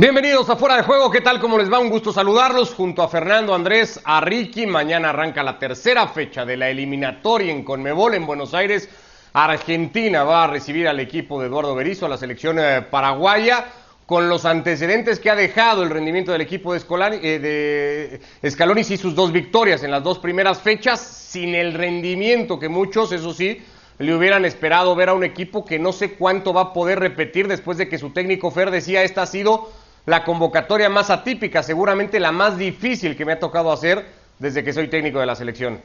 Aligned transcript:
Bienvenidos 0.00 0.48
a 0.48 0.54
Fuera 0.54 0.76
de 0.76 0.84
Juego, 0.84 1.10
¿qué 1.10 1.20
tal? 1.20 1.40
¿Cómo 1.40 1.58
les 1.58 1.72
va? 1.72 1.80
Un 1.80 1.90
gusto 1.90 2.12
saludarlos 2.12 2.72
junto 2.72 3.02
a 3.02 3.08
Fernando 3.08 3.52
Andrés, 3.52 4.00
a 4.04 4.20
Ricky. 4.20 4.64
Mañana 4.64 5.10
arranca 5.10 5.42
la 5.42 5.58
tercera 5.58 6.06
fecha 6.06 6.46
de 6.46 6.56
la 6.56 6.70
eliminatoria 6.70 7.50
en 7.50 7.64
Conmebol 7.64 8.14
en 8.14 8.24
Buenos 8.24 8.54
Aires. 8.54 8.88
Argentina 9.32 10.22
va 10.22 10.44
a 10.44 10.46
recibir 10.46 10.86
al 10.86 11.00
equipo 11.00 11.40
de 11.40 11.48
Eduardo 11.48 11.74
Berizzo, 11.74 12.06
a 12.06 12.10
la 12.10 12.16
selección 12.16 12.60
eh, 12.60 12.82
paraguaya, 12.88 13.72
con 14.06 14.28
los 14.28 14.44
antecedentes 14.44 15.18
que 15.18 15.30
ha 15.30 15.34
dejado 15.34 15.82
el 15.82 15.90
rendimiento 15.90 16.30
del 16.30 16.42
equipo 16.42 16.74
de, 16.74 16.78
Escolani, 16.78 17.18
eh, 17.20 18.20
de 18.40 18.50
Scaloni 18.52 18.82
y 18.82 18.96
sus 18.96 19.16
dos 19.16 19.32
victorias 19.32 19.82
en 19.82 19.90
las 19.90 20.04
dos 20.04 20.20
primeras 20.20 20.60
fechas, 20.60 21.00
sin 21.00 21.56
el 21.56 21.74
rendimiento 21.74 22.60
que 22.60 22.68
muchos, 22.68 23.10
eso 23.10 23.34
sí, 23.34 23.60
le 23.98 24.14
hubieran 24.14 24.44
esperado 24.44 24.94
ver 24.94 25.08
a 25.08 25.14
un 25.14 25.24
equipo 25.24 25.64
que 25.64 25.80
no 25.80 25.90
sé 25.90 26.12
cuánto 26.12 26.52
va 26.52 26.60
a 26.60 26.72
poder 26.72 27.00
repetir 27.00 27.48
después 27.48 27.78
de 27.78 27.88
que 27.88 27.98
su 27.98 28.10
técnico 28.10 28.52
Fer 28.52 28.70
decía 28.70 29.02
esta 29.02 29.22
ha 29.22 29.26
sido 29.26 29.72
la 30.08 30.24
convocatoria 30.24 30.88
más 30.88 31.10
atípica, 31.10 31.62
seguramente 31.62 32.18
la 32.18 32.32
más 32.32 32.56
difícil 32.56 33.14
que 33.14 33.26
me 33.26 33.32
ha 33.32 33.38
tocado 33.38 33.70
hacer 33.70 34.06
desde 34.38 34.64
que 34.64 34.72
soy 34.72 34.88
técnico 34.88 35.20
de 35.20 35.26
la 35.26 35.34
selección. 35.36 35.82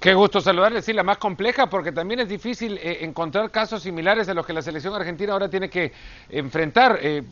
Qué 0.00 0.14
gusto 0.14 0.40
saludarle, 0.40 0.80
sí, 0.80 0.94
la 0.94 1.02
más 1.02 1.18
compleja, 1.18 1.66
porque 1.68 1.92
también 1.92 2.20
es 2.20 2.28
difícil 2.30 2.78
eh, 2.78 3.00
encontrar 3.02 3.50
casos 3.50 3.82
similares 3.82 4.26
a 4.30 4.32
los 4.34 4.46
que 4.46 4.54
la 4.54 4.62
selección 4.62 4.94
argentina 4.94 5.34
ahora 5.34 5.50
tiene 5.50 5.68
que 5.68 5.92
enfrentar. 6.30 6.98
Eh, 7.02 7.24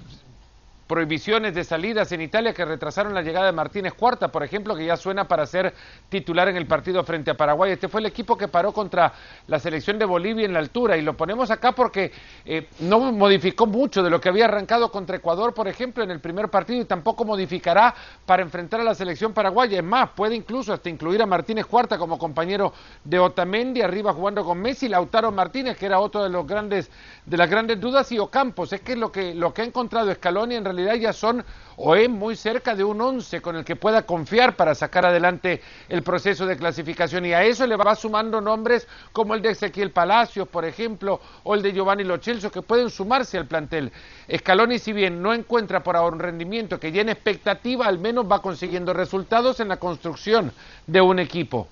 prohibiciones 0.87 1.55
de 1.55 1.65
salidas 1.65 2.13
en 2.13 2.21
Italia 2.21 2.53
que 2.53 2.65
retrasaron 2.65 3.15
la 3.15 3.23
llegada 3.23 3.47
de 3.47 3.53
Martínez 3.53 3.95
Cuarta, 3.95 4.29
por 4.29 4.43
ejemplo, 4.43 4.77
que 4.77 4.85
ya 4.85 4.97
suena 4.97 5.27
para 5.27 5.47
ser 5.47 5.75
titular 6.09 6.49
en 6.49 6.57
el 6.57 6.67
partido 6.67 7.03
frente 7.05 7.31
a 7.31 7.37
Paraguay. 7.37 7.73
Este 7.73 7.89
fue 7.89 8.01
el 8.01 8.07
equipo 8.07 8.37
que 8.37 8.49
paró 8.49 8.73
contra 8.73 9.13
la 9.47 9.59
selección 9.59 9.99
de 9.99 10.05
Bolivia 10.05 10.45
en 10.45 10.53
la 10.53 10.59
altura 10.59 10.97
y 10.97 11.03
lo 11.03 11.17
ponemos 11.17 11.51
acá 11.51 11.73
porque 11.73 12.13
eh, 12.45 12.69
no 12.81 13.13
modificó 13.13 13.67
mucho 13.67 14.03
de 14.03 14.11
lo 14.11 14.21
que 14.21 14.29
había 14.29 14.47
arrancado 14.47 14.91
contra 14.91 15.17
Ecuador, 15.17 15.55
por 15.55 15.69
ejemplo, 15.69 16.05
en 16.05 16.11
el 16.11 16.21
primer 16.21 16.49
partido 16.49 16.83
y 16.83 16.85
tampoco 16.85 17.25
modificará 17.25 17.95
para 18.27 18.43
enfrentar 18.43 18.81
a 18.81 18.85
la 18.85 18.95
selección 18.95 19.33
paraguaya. 19.33 19.79
Es 19.79 19.85
más, 19.85 20.11
puede 20.11 20.35
incluso 20.35 20.73
hasta 20.73 20.89
incluir 20.89 21.23
a 21.23 21.27
Martínez 21.27 21.67
Cuarta 21.67 21.99
como 21.99 22.19
compañero 22.19 22.73
de 23.05 23.19
Otamendi, 23.19 23.83
arriba 23.83 24.13
jugando 24.13 24.45
con 24.45 24.59
Messi, 24.59 24.89
Lautaro 24.89 25.33
Martínez, 25.33 25.77
que 25.77 25.87
era 25.87 26.01
otro 26.01 26.23
de 26.23 26.29
los 26.29 26.47
grandes, 26.47 26.91
de 27.25 27.37
las 27.37 27.49
grandes 27.49 27.81
dudas, 27.81 28.11
y 28.13 28.19
Ocampos. 28.19 28.73
Es 28.73 28.81
que 28.81 28.97
lo 28.97 29.13
que, 29.13 29.35
lo 29.35 29.53
que 29.55 29.63
ha 29.63 29.65
encontrado 29.65 30.13
Scaloni 30.13 30.57
en 30.57 30.65
realidad 30.73 30.95
ya 30.97 31.13
son 31.13 31.45
o 31.77 31.95
es 31.95 32.09
muy 32.09 32.37
cerca 32.37 32.75
de 32.75 32.85
un 32.85 33.01
11 33.01 33.41
con 33.41 33.57
el 33.57 33.65
que 33.65 33.77
pueda 33.77 34.03
confiar 34.03 34.57
para 34.57 34.75
sacar 34.75 35.07
adelante 35.07 35.61
el 35.89 36.03
proceso 36.03 36.47
de 36.47 36.57
clasificación. 36.57 37.25
Y 37.27 37.33
a 37.33 37.43
eso 37.43 37.67
le 37.67 37.77
va 37.77 37.95
sumando 37.97 38.41
nombres 38.41 38.87
como 39.13 39.35
el 39.35 39.43
de 39.43 39.51
Ezequiel 39.51 39.91
Palacios, 39.91 40.49
por 40.49 40.65
ejemplo, 40.65 41.21
o 41.45 41.55
el 41.55 41.63
de 41.63 41.73
Giovanni 41.73 42.05
Lochelso, 42.05 42.51
que 42.51 42.63
pueden 42.63 42.91
sumarse 42.91 43.39
al 43.39 43.47
plantel. 43.47 43.91
Scaloni, 44.35 44.79
si 44.79 44.93
bien 44.93 45.23
no 45.23 45.33
encuentra 45.33 45.83
por 45.83 45.97
ahora 45.97 46.15
un 46.15 46.21
rendimiento 46.21 46.79
que 46.79 46.93
llene 46.93 47.13
expectativa, 47.13 47.87
al 47.87 47.99
menos 47.99 48.31
va 48.31 48.43
consiguiendo 48.43 48.93
resultados 48.93 49.61
en 49.61 49.69
la 49.69 49.79
construcción 49.79 50.53
de 50.87 51.01
un 51.01 51.19
equipo. 51.19 51.69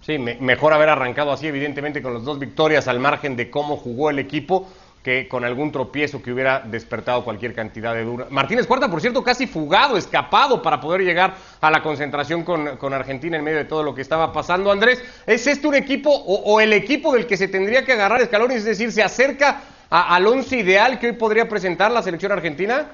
Sí, 0.00 0.16
mejor 0.18 0.72
haber 0.72 0.88
arrancado 0.88 1.32
así, 1.32 1.48
evidentemente, 1.48 2.00
con 2.00 2.14
las 2.14 2.24
dos 2.24 2.38
victorias 2.38 2.88
al 2.88 2.98
margen 2.98 3.36
de 3.36 3.50
cómo 3.50 3.76
jugó 3.76 4.08
el 4.08 4.18
equipo 4.18 4.66
que 5.08 5.26
con 5.26 5.42
algún 5.42 5.72
tropiezo 5.72 6.20
que 6.20 6.30
hubiera 6.30 6.60
despertado 6.60 7.24
cualquier 7.24 7.54
cantidad 7.54 7.94
de 7.94 8.04
dura. 8.04 8.26
Martínez 8.28 8.66
Cuarta, 8.66 8.90
por 8.90 9.00
cierto, 9.00 9.24
casi 9.24 9.46
fugado, 9.46 9.96
escapado 9.96 10.60
para 10.60 10.82
poder 10.82 11.00
llegar 11.00 11.34
a 11.62 11.70
la 11.70 11.82
concentración 11.82 12.44
con, 12.44 12.92
Argentina 12.92 13.38
en 13.38 13.42
medio 13.42 13.56
de 13.56 13.64
todo 13.64 13.82
lo 13.82 13.94
que 13.94 14.02
estaba 14.02 14.34
pasando. 14.34 14.70
Andrés, 14.70 15.02
¿es 15.26 15.46
este 15.46 15.66
un 15.66 15.76
equipo 15.76 16.10
o, 16.10 16.60
el 16.60 16.74
equipo 16.74 17.14
del 17.14 17.26
que 17.26 17.38
se 17.38 17.48
tendría 17.48 17.86
que 17.86 17.94
agarrar 17.94 18.20
escalones? 18.20 18.58
Es 18.58 18.64
decir, 18.66 18.92
¿se 18.92 19.02
acerca 19.02 19.62
al 19.88 20.26
once 20.26 20.58
ideal 20.58 20.98
que 20.98 21.06
hoy 21.06 21.12
podría 21.14 21.48
presentar 21.48 21.90
la 21.90 22.02
selección 22.02 22.32
argentina? 22.32 22.88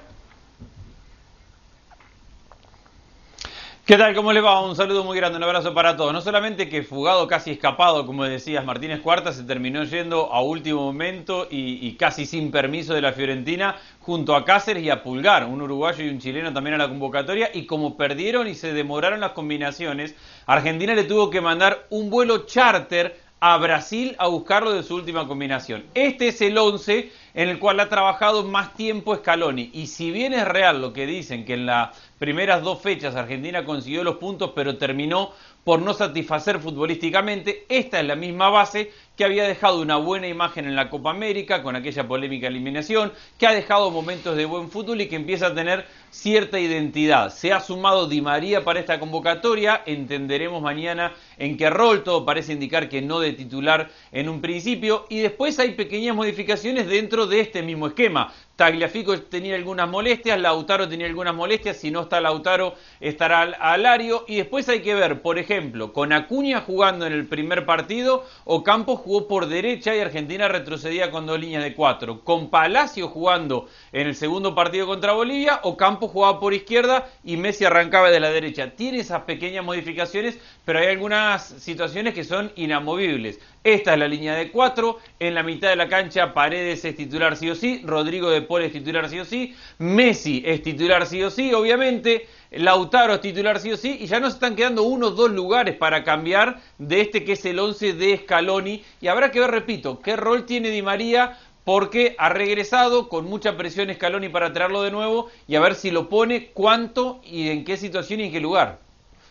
¿Qué 3.87 3.99
tal? 3.99 4.15
¿Cómo 4.15 4.33
le 4.33 4.41
va? 4.41 4.63
Un 4.63 4.75
saludo 4.75 5.05
muy 5.05 5.15
grande, 5.15 5.37
un 5.37 5.45
abrazo 5.45 5.75
para 5.75 5.95
todos. 5.95 6.11
No 6.11 6.22
solamente 6.22 6.71
que 6.71 6.83
fugado, 6.83 7.28
casi 7.28 7.50
escapado, 7.50 8.06
como 8.06 8.25
decías, 8.25 8.65
Martínez 8.65 9.03
Cuarta 9.03 9.31
se 9.31 9.43
terminó 9.43 9.84
yendo 9.84 10.33
a 10.33 10.41
último 10.41 10.81
momento 10.81 11.47
y, 11.50 11.94
casi 11.97 12.25
sin 12.25 12.50
permiso 12.50 12.94
de 12.94 13.03
la 13.03 13.12
Fiorentina 13.12 13.77
junto 14.00 14.34
a 14.37 14.47
Cáceres 14.47 14.83
y 14.84 14.89
a 14.89 15.03
Pulgar, 15.03 15.44
un 15.44 15.61
uruguayo 15.61 16.03
y 16.03 16.09
un 16.09 16.19
chileno 16.19 16.50
también 16.55 16.77
a 16.77 16.78
la 16.78 16.89
convocatoria. 16.89 17.50
Y 17.53 17.67
como 17.67 17.94
perdieron 17.99 18.49
y 18.49 18.55
se 18.55 18.73
demoraron 18.73 19.21
las 19.21 19.33
combinaciones, 19.33 20.15
Argentina 20.47 20.94
le 20.94 21.05
tuvo 21.05 21.28
que 21.28 21.43
mandar 21.43 21.84
un 21.91 22.09
vuelo 22.09 22.47
charter 22.47 23.24
a 23.47 23.59
Brasil 23.59 24.16
a 24.19 24.27
buscarlo 24.27 24.72
de 24.72 24.82
su 24.82 24.94
última 24.94 25.28
combinación. 25.28 25.84
Este 25.93 26.28
es 26.28 26.41
el 26.41 26.56
11 26.56 27.12
en 27.34 27.50
el 27.50 27.59
cual 27.59 27.78
ha 27.78 27.91
trabajado 27.91 28.43
más 28.43 28.72
tiempo 28.72 29.15
Scaloni. 29.15 29.69
Y 29.75 29.88
si 29.88 30.10
bien 30.10 30.32
es 30.32 30.49
real 30.49 30.81
lo 30.81 30.94
que 30.94 31.05
dicen, 31.05 31.44
que 31.44 31.53
en 31.53 31.66
las 31.66 31.91
primeras 32.19 32.62
dos 32.62 32.81
fechas 32.81 33.16
Argentina 33.16 33.66
consiguió 33.66 34.03
los 34.03 34.16
puntos, 34.16 34.53
pero 34.55 34.78
terminó 34.78 35.32
por 35.62 35.82
no 35.82 35.93
satisfacer 35.93 36.59
futbolísticamente, 36.59 37.66
esta 37.69 38.00
es 38.00 38.06
la 38.06 38.16
misma 38.16 38.49
base 38.49 38.93
que 39.16 39.25
había 39.25 39.44
dejado 39.44 39.80
una 39.80 39.97
buena 39.97 40.26
imagen 40.26 40.66
en 40.66 40.75
la 40.75 40.91
Copa 40.91 41.10
América 41.10 41.62
con 41.62 41.76
aquella 41.76 42.08
polémica 42.08 42.48
eliminación, 42.48 43.12
que 43.38 43.47
ha 43.47 43.52
dejado 43.52 43.91
momentos 43.91 44.36
de 44.36 44.44
buen 44.44 44.70
fútbol 44.70 45.00
y 45.00 45.08
que 45.08 45.16
empieza 45.16 45.48
a 45.48 45.54
tener 45.54 45.86
cierta 46.10 46.58
identidad. 46.58 47.30
Se 47.30 47.52
ha 47.52 47.60
sumado 47.60 48.06
Di 48.06 48.20
María 48.20 48.64
para 48.64 48.80
esta 48.80 48.98
convocatoria, 49.00 49.82
entenderemos 49.86 50.62
mañana 50.62 51.12
en 51.38 51.56
qué 51.56 51.70
rol, 51.70 52.02
todo 52.02 52.25
parece 52.25 52.52
indicar 52.52 52.88
que 52.88 53.02
no 53.02 53.20
de 53.20 53.32
titular 53.32 53.91
en 54.12 54.28
un 54.28 54.41
principio, 54.41 55.06
y 55.08 55.19
después 55.19 55.58
hay 55.58 55.72
pequeñas 55.72 56.16
modificaciones 56.16 56.88
dentro 56.88 57.26
de 57.26 57.41
este 57.41 57.62
mismo 57.62 57.88
esquema. 57.88 58.32
Tagliafico 58.56 59.19
tenía 59.22 59.56
algunas 59.56 59.88
molestias, 59.88 60.41
Lautaro 60.41 60.88
tenía 60.88 61.08
algunas 61.08 61.34
molestias, 61.34 61.76
si 61.76 61.91
no 61.91 62.02
está 62.02 62.20
Lautaro 62.20 62.76
estará 63.00 63.42
Alario, 63.42 64.25
y 64.28 64.36
después 64.36 64.69
hay 64.69 64.81
que 64.81 64.94
ver, 64.94 65.22
por 65.22 65.41
ejemplo, 65.41 65.92
con 65.92 66.12
Acuña 66.12 66.60
jugando 66.60 67.04
en 67.04 67.12
el 67.12 67.26
primer 67.26 67.66
partido, 67.66 68.25
o 68.44 68.62
Campos 68.62 69.00
jugó 69.04 69.28
por 69.28 69.47
derecha 69.47 69.94
y 69.94 70.00
Argentina 70.00 70.48
retrocedía 70.48 71.10
con 71.10 71.26
dos 71.26 71.38
líneas 71.38 71.62
de 71.62 71.75
cuatro. 71.75 72.22
Con 72.25 72.48
Palacio 72.48 73.09
jugando 73.09 73.69
en 73.92 74.06
el 74.06 74.15
segundo 74.16 74.54
partido 74.54 74.87
contra 74.87 75.12
Bolivia 75.12 75.60
o 75.62 75.76
Campos 75.76 76.10
jugaba 76.10 76.41
por 76.41 76.54
izquierda 76.54 77.09
y 77.22 77.37
Messi 77.37 77.64
arrancaba 77.66 78.10
de 78.10 78.20
la 78.20 78.31
derecha. 78.31 78.70
Tiene 78.70 79.00
esas 79.00 79.22
pequeñas 79.22 79.64
modificaciones, 79.64 80.38
pero 80.64 80.78
hay 80.78 80.87
algunas 80.87 81.47
situaciones 81.47 82.14
que 82.14 82.25
son 82.25 82.50
inamovibles. 82.56 83.38
Esta 83.62 83.93
es 83.93 83.98
la 83.98 84.09
línea 84.09 84.34
de 84.34 84.50
cuatro. 84.50 84.98
En 85.19 85.34
la 85.34 85.43
mitad 85.43 85.69
de 85.69 85.76
la 85.76 85.88
cancha 85.88 86.34
Paredes 86.34 86.84
es 86.84 86.97
titular 86.97 87.37
sí 87.37 87.50
o 87.50 87.54
sí. 87.54 87.82
Rodrigo 87.84 88.31
de 88.31 88.43
Paul 88.43 88.62
es 88.62 88.72
titular 88.72 89.09
sí 89.09 89.20
o 89.20 89.25
sí. 89.25 89.54
Messi 89.78 90.43
es 90.44 90.62
titular 90.62 91.06
sí 91.06 91.22
o 91.22 91.31
sí, 91.31 91.53
obviamente. 91.53 92.26
Lautaro 92.56 93.20
titular 93.20 93.59
sí 93.60 93.72
o 93.72 93.76
sí, 93.76 93.98
y 94.00 94.06
ya 94.06 94.20
nos 94.20 94.34
están 94.34 94.56
quedando 94.56 94.82
unos 94.82 95.16
dos 95.16 95.31
lugares 95.31 95.76
para 95.76 96.04
cambiar 96.04 96.60
de 96.78 97.00
este 97.00 97.25
que 97.25 97.32
es 97.32 97.44
el 97.44 97.59
11 97.59 97.94
de 97.94 98.19
Scaloni. 98.19 98.84
Y 99.00 99.09
habrá 99.09 99.31
que 99.31 99.41
ver, 99.41 99.50
repito, 99.50 100.00
qué 100.00 100.16
rol 100.16 100.47
tiene 100.47 100.70
Di 100.70 100.82
María, 100.82 101.38
porque 101.64 102.14
ha 102.19 102.28
regresado 102.28 103.09
con 103.09 103.25
mucha 103.25 103.56
presión 103.56 103.93
Scaloni 103.93 104.28
para 104.28 104.53
traerlo 104.53 104.82
de 104.82 104.91
nuevo 104.91 105.31
y 105.48 105.56
a 105.56 105.60
ver 105.60 105.75
si 105.75 105.91
lo 105.91 106.09
pone, 106.09 106.50
cuánto 106.53 107.20
y 107.25 107.48
en 107.48 107.64
qué 107.64 107.76
situación 107.76 108.20
y 108.20 108.25
en 108.25 108.32
qué 108.32 108.41
lugar. 108.41 108.78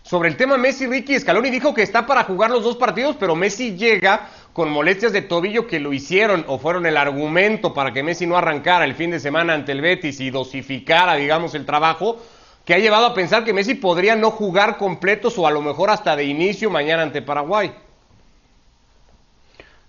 Sobre 0.01 0.27
el 0.27 0.35
tema 0.35 0.57
Messi, 0.57 0.85
Ricky 0.85 1.17
Scaloni 1.17 1.49
dijo 1.49 1.73
que 1.73 1.81
está 1.81 2.05
para 2.05 2.25
jugar 2.25 2.51
los 2.51 2.63
dos 2.63 2.75
partidos, 2.75 3.15
pero 3.17 3.35
Messi 3.35 3.77
llega 3.77 4.29
con 4.51 4.69
molestias 4.69 5.13
de 5.13 5.21
tobillo 5.21 5.65
que 5.65 5.79
lo 5.79 5.93
hicieron 5.93 6.43
o 6.47 6.59
fueron 6.59 6.85
el 6.85 6.97
argumento 6.97 7.73
para 7.73 7.93
que 7.93 8.03
Messi 8.03 8.27
no 8.27 8.35
arrancara 8.35 8.83
el 8.83 8.95
fin 8.95 9.11
de 9.11 9.21
semana 9.21 9.53
ante 9.53 9.71
el 9.71 9.79
Betis 9.79 10.19
y 10.19 10.29
dosificara, 10.29 11.15
digamos, 11.15 11.55
el 11.55 11.65
trabajo 11.65 12.21
que 12.65 12.73
ha 12.73 12.79
llevado 12.79 13.07
a 13.07 13.13
pensar 13.13 13.43
que 13.43 13.53
Messi 13.53 13.75
podría 13.75 14.15
no 14.15 14.31
jugar 14.31 14.77
completos 14.77 15.37
o 15.37 15.45
a 15.47 15.51
lo 15.51 15.61
mejor 15.61 15.89
hasta 15.89 16.15
de 16.15 16.23
inicio 16.23 16.69
mañana 16.69 17.03
ante 17.03 17.21
Paraguay. 17.21 17.71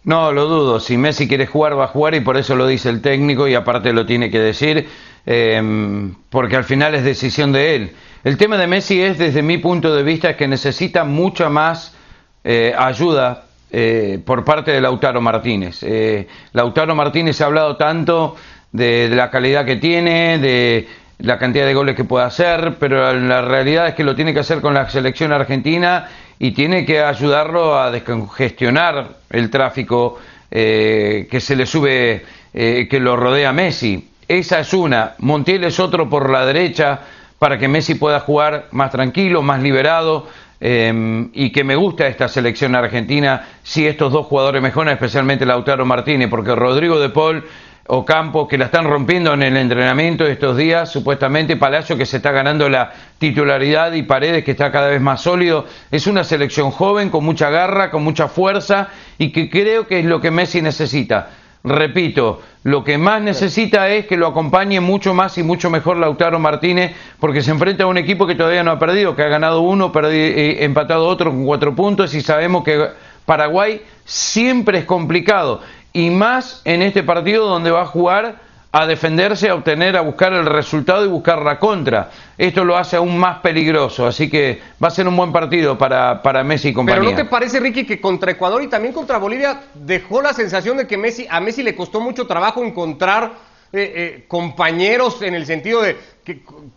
No, 0.04 0.32
lo 0.32 0.46
dudo. 0.46 0.80
Si 0.80 0.96
Messi 0.96 1.26
quiere 1.26 1.46
jugar, 1.46 1.78
va 1.78 1.84
a 1.84 1.88
jugar 1.88 2.14
y 2.14 2.20
por 2.20 2.36
eso 2.36 2.54
lo 2.56 2.66
dice 2.66 2.90
el 2.90 3.00
técnico 3.00 3.48
y 3.48 3.54
aparte 3.54 3.92
lo 3.92 4.04
tiene 4.04 4.30
que 4.30 4.38
decir, 4.38 4.86
em, 5.24 6.14
porque 6.28 6.56
al 6.56 6.64
final 6.64 6.94
es 6.94 7.04
decisión 7.04 7.52
de 7.52 7.74
él. 7.74 7.92
El 8.22 8.36
tema 8.36 8.58
de 8.58 8.66
Messi 8.66 9.00
es, 9.00 9.18
desde 9.18 9.42
mi 9.42 9.58
punto 9.58 9.94
de 9.94 10.02
vista, 10.02 10.36
que 10.36 10.46
necesita 10.46 11.04
mucha 11.04 11.48
más 11.48 11.94
eh, 12.42 12.74
ayuda 12.76 13.44
eh, 13.70 14.20
por 14.24 14.44
parte 14.44 14.72
de 14.72 14.80
Lautaro 14.80 15.20
Martínez. 15.20 15.82
Eh, 15.82 16.28
Lautaro 16.52 16.94
Martínez 16.94 17.40
ha 17.40 17.46
hablado 17.46 17.76
tanto 17.76 18.36
de 18.72 19.08
la 19.08 19.30
calidad 19.30 19.64
que 19.64 19.76
tiene, 19.76 20.38
de 20.38 20.86
la 21.18 21.38
cantidad 21.38 21.66
de 21.66 21.74
goles 21.74 21.94
que 21.96 22.04
puede 22.04 22.24
hacer, 22.24 22.76
pero 22.78 23.12
la 23.12 23.42
realidad 23.42 23.88
es 23.88 23.94
que 23.94 24.04
lo 24.04 24.14
tiene 24.14 24.34
que 24.34 24.40
hacer 24.40 24.60
con 24.60 24.74
la 24.74 24.88
selección 24.88 25.32
argentina 25.32 26.08
y 26.38 26.52
tiene 26.52 26.84
que 26.84 27.00
ayudarlo 27.00 27.78
a 27.78 27.90
descongestionar 27.90 29.08
el 29.30 29.50
tráfico 29.50 30.18
eh, 30.50 31.28
que 31.30 31.40
se 31.40 31.56
le 31.56 31.66
sube, 31.66 32.24
eh, 32.52 32.86
que 32.90 33.00
lo 33.00 33.16
rodea 33.16 33.52
Messi. 33.52 34.10
Esa 34.26 34.60
es 34.60 34.72
una. 34.72 35.14
Montiel 35.18 35.64
es 35.64 35.78
otro 35.78 36.08
por 36.08 36.30
la 36.30 36.44
derecha 36.46 37.00
para 37.38 37.58
que 37.58 37.68
Messi 37.68 37.94
pueda 37.94 38.20
jugar 38.20 38.68
más 38.72 38.90
tranquilo, 38.90 39.42
más 39.42 39.62
liberado. 39.62 40.26
Em, 40.60 41.30
y 41.34 41.50
que 41.50 41.62
me 41.62 41.76
gusta 41.76 42.06
esta 42.06 42.26
selección 42.26 42.74
argentina 42.74 43.48
si 43.62 43.86
estos 43.86 44.10
dos 44.10 44.26
jugadores 44.26 44.62
mejoran, 44.62 44.94
especialmente 44.94 45.44
Lautaro 45.44 45.84
Martínez, 45.84 46.30
porque 46.30 46.54
Rodrigo 46.54 46.98
de 46.98 47.10
Paul 47.10 47.44
Ocampo, 47.86 48.48
que 48.48 48.56
la 48.56 48.66
están 48.66 48.86
rompiendo 48.86 49.34
en 49.34 49.42
el 49.42 49.58
entrenamiento 49.58 50.24
de 50.24 50.32
estos 50.32 50.56
días, 50.56 50.90
supuestamente 50.90 51.56
Palacio 51.56 51.98
que 51.98 52.06
se 52.06 52.16
está 52.16 52.32
ganando 52.32 52.68
la 52.70 52.92
titularidad 53.18 53.92
y 53.92 54.02
Paredes 54.02 54.42
que 54.42 54.52
está 54.52 54.72
cada 54.72 54.88
vez 54.88 55.02
más 55.02 55.20
sólido. 55.20 55.66
Es 55.90 56.06
una 56.06 56.24
selección 56.24 56.70
joven, 56.70 57.10
con 57.10 57.24
mucha 57.24 57.50
garra, 57.50 57.90
con 57.90 58.02
mucha 58.02 58.28
fuerza 58.28 58.88
y 59.18 59.32
que 59.32 59.50
creo 59.50 59.86
que 59.86 59.98
es 59.98 60.06
lo 60.06 60.22
que 60.22 60.30
Messi 60.30 60.62
necesita. 60.62 61.28
Repito, 61.62 62.40
lo 62.62 62.84
que 62.84 62.96
más 62.96 63.20
necesita 63.20 63.88
es 63.88 64.06
que 64.06 64.16
lo 64.16 64.28
acompañe 64.28 64.80
mucho 64.80 65.12
más 65.12 65.36
y 65.36 65.42
mucho 65.42 65.68
mejor 65.68 65.98
Lautaro 65.98 66.38
Martínez, 66.38 66.92
porque 67.20 67.42
se 67.42 67.50
enfrenta 67.50 67.84
a 67.84 67.86
un 67.86 67.98
equipo 67.98 68.26
que 68.26 68.34
todavía 68.34 68.62
no 68.62 68.70
ha 68.70 68.78
perdido, 68.78 69.14
que 69.14 69.22
ha 69.22 69.28
ganado 69.28 69.60
uno, 69.60 69.92
eh, 70.10 70.58
empatado 70.60 71.06
otro 71.06 71.30
con 71.30 71.44
cuatro 71.44 71.74
puntos 71.74 72.14
y 72.14 72.22
sabemos 72.22 72.64
que 72.64 72.88
Paraguay 73.26 73.82
siempre 74.04 74.78
es 74.78 74.84
complicado 74.84 75.60
y 75.94 76.10
más 76.10 76.60
en 76.64 76.82
este 76.82 77.02
partido 77.04 77.46
donde 77.46 77.70
va 77.70 77.82
a 77.82 77.86
jugar 77.86 78.42
a 78.72 78.86
defenderse, 78.86 79.48
a 79.48 79.54
obtener, 79.54 79.96
a 79.96 80.00
buscar 80.00 80.32
el 80.32 80.46
resultado 80.46 81.04
y 81.04 81.08
buscar 81.08 81.40
la 81.42 81.60
contra. 81.60 82.10
Esto 82.36 82.64
lo 82.64 82.76
hace 82.76 82.96
aún 82.96 83.16
más 83.16 83.38
peligroso, 83.38 84.04
así 84.04 84.28
que 84.28 84.60
va 84.82 84.88
a 84.88 84.90
ser 84.90 85.06
un 85.06 85.16
buen 85.16 85.30
partido 85.30 85.78
para, 85.78 86.20
para 86.20 86.42
Messi 86.42 86.70
y 86.70 86.72
compañía. 86.72 87.00
Pero 87.00 87.12
¿no 87.12 87.16
te 87.16 87.24
parece, 87.24 87.60
Ricky, 87.60 87.86
que 87.86 88.00
contra 88.00 88.32
Ecuador 88.32 88.60
y 88.64 88.66
también 88.66 88.92
contra 88.92 89.18
Bolivia 89.18 89.60
dejó 89.74 90.20
la 90.20 90.32
sensación 90.32 90.76
de 90.76 90.88
que 90.88 90.98
Messi, 90.98 91.24
a 91.30 91.38
Messi 91.38 91.62
le 91.62 91.76
costó 91.76 92.00
mucho 92.00 92.26
trabajo 92.26 92.64
encontrar 92.64 93.34
eh, 93.76 93.92
eh, 93.96 94.24
compañeros 94.28 95.20
en 95.22 95.34
el 95.34 95.44
sentido 95.46 95.82
de 95.82 95.96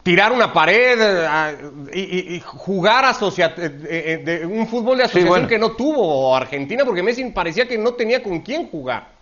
tirar 0.01 0.31
una 0.31 0.51
pared 0.51 0.97
eh, 0.99 2.33
y, 2.35 2.39
jugar 2.39 3.05
de 3.15 4.45
un 4.45 4.67
fútbol 4.67 4.97
de 4.97 5.03
asociación 5.03 5.47
que 5.47 5.59
no 5.59 5.73
tuvo 5.73 6.35
Argentina, 6.35 6.83
porque 6.83 7.03
Messi 7.03 7.23
parecía 7.25 7.67
que 7.67 7.77
no 7.77 7.93
tenía 7.93 8.23
con 8.23 8.39
quién 8.39 8.67
jugar. 8.67 9.17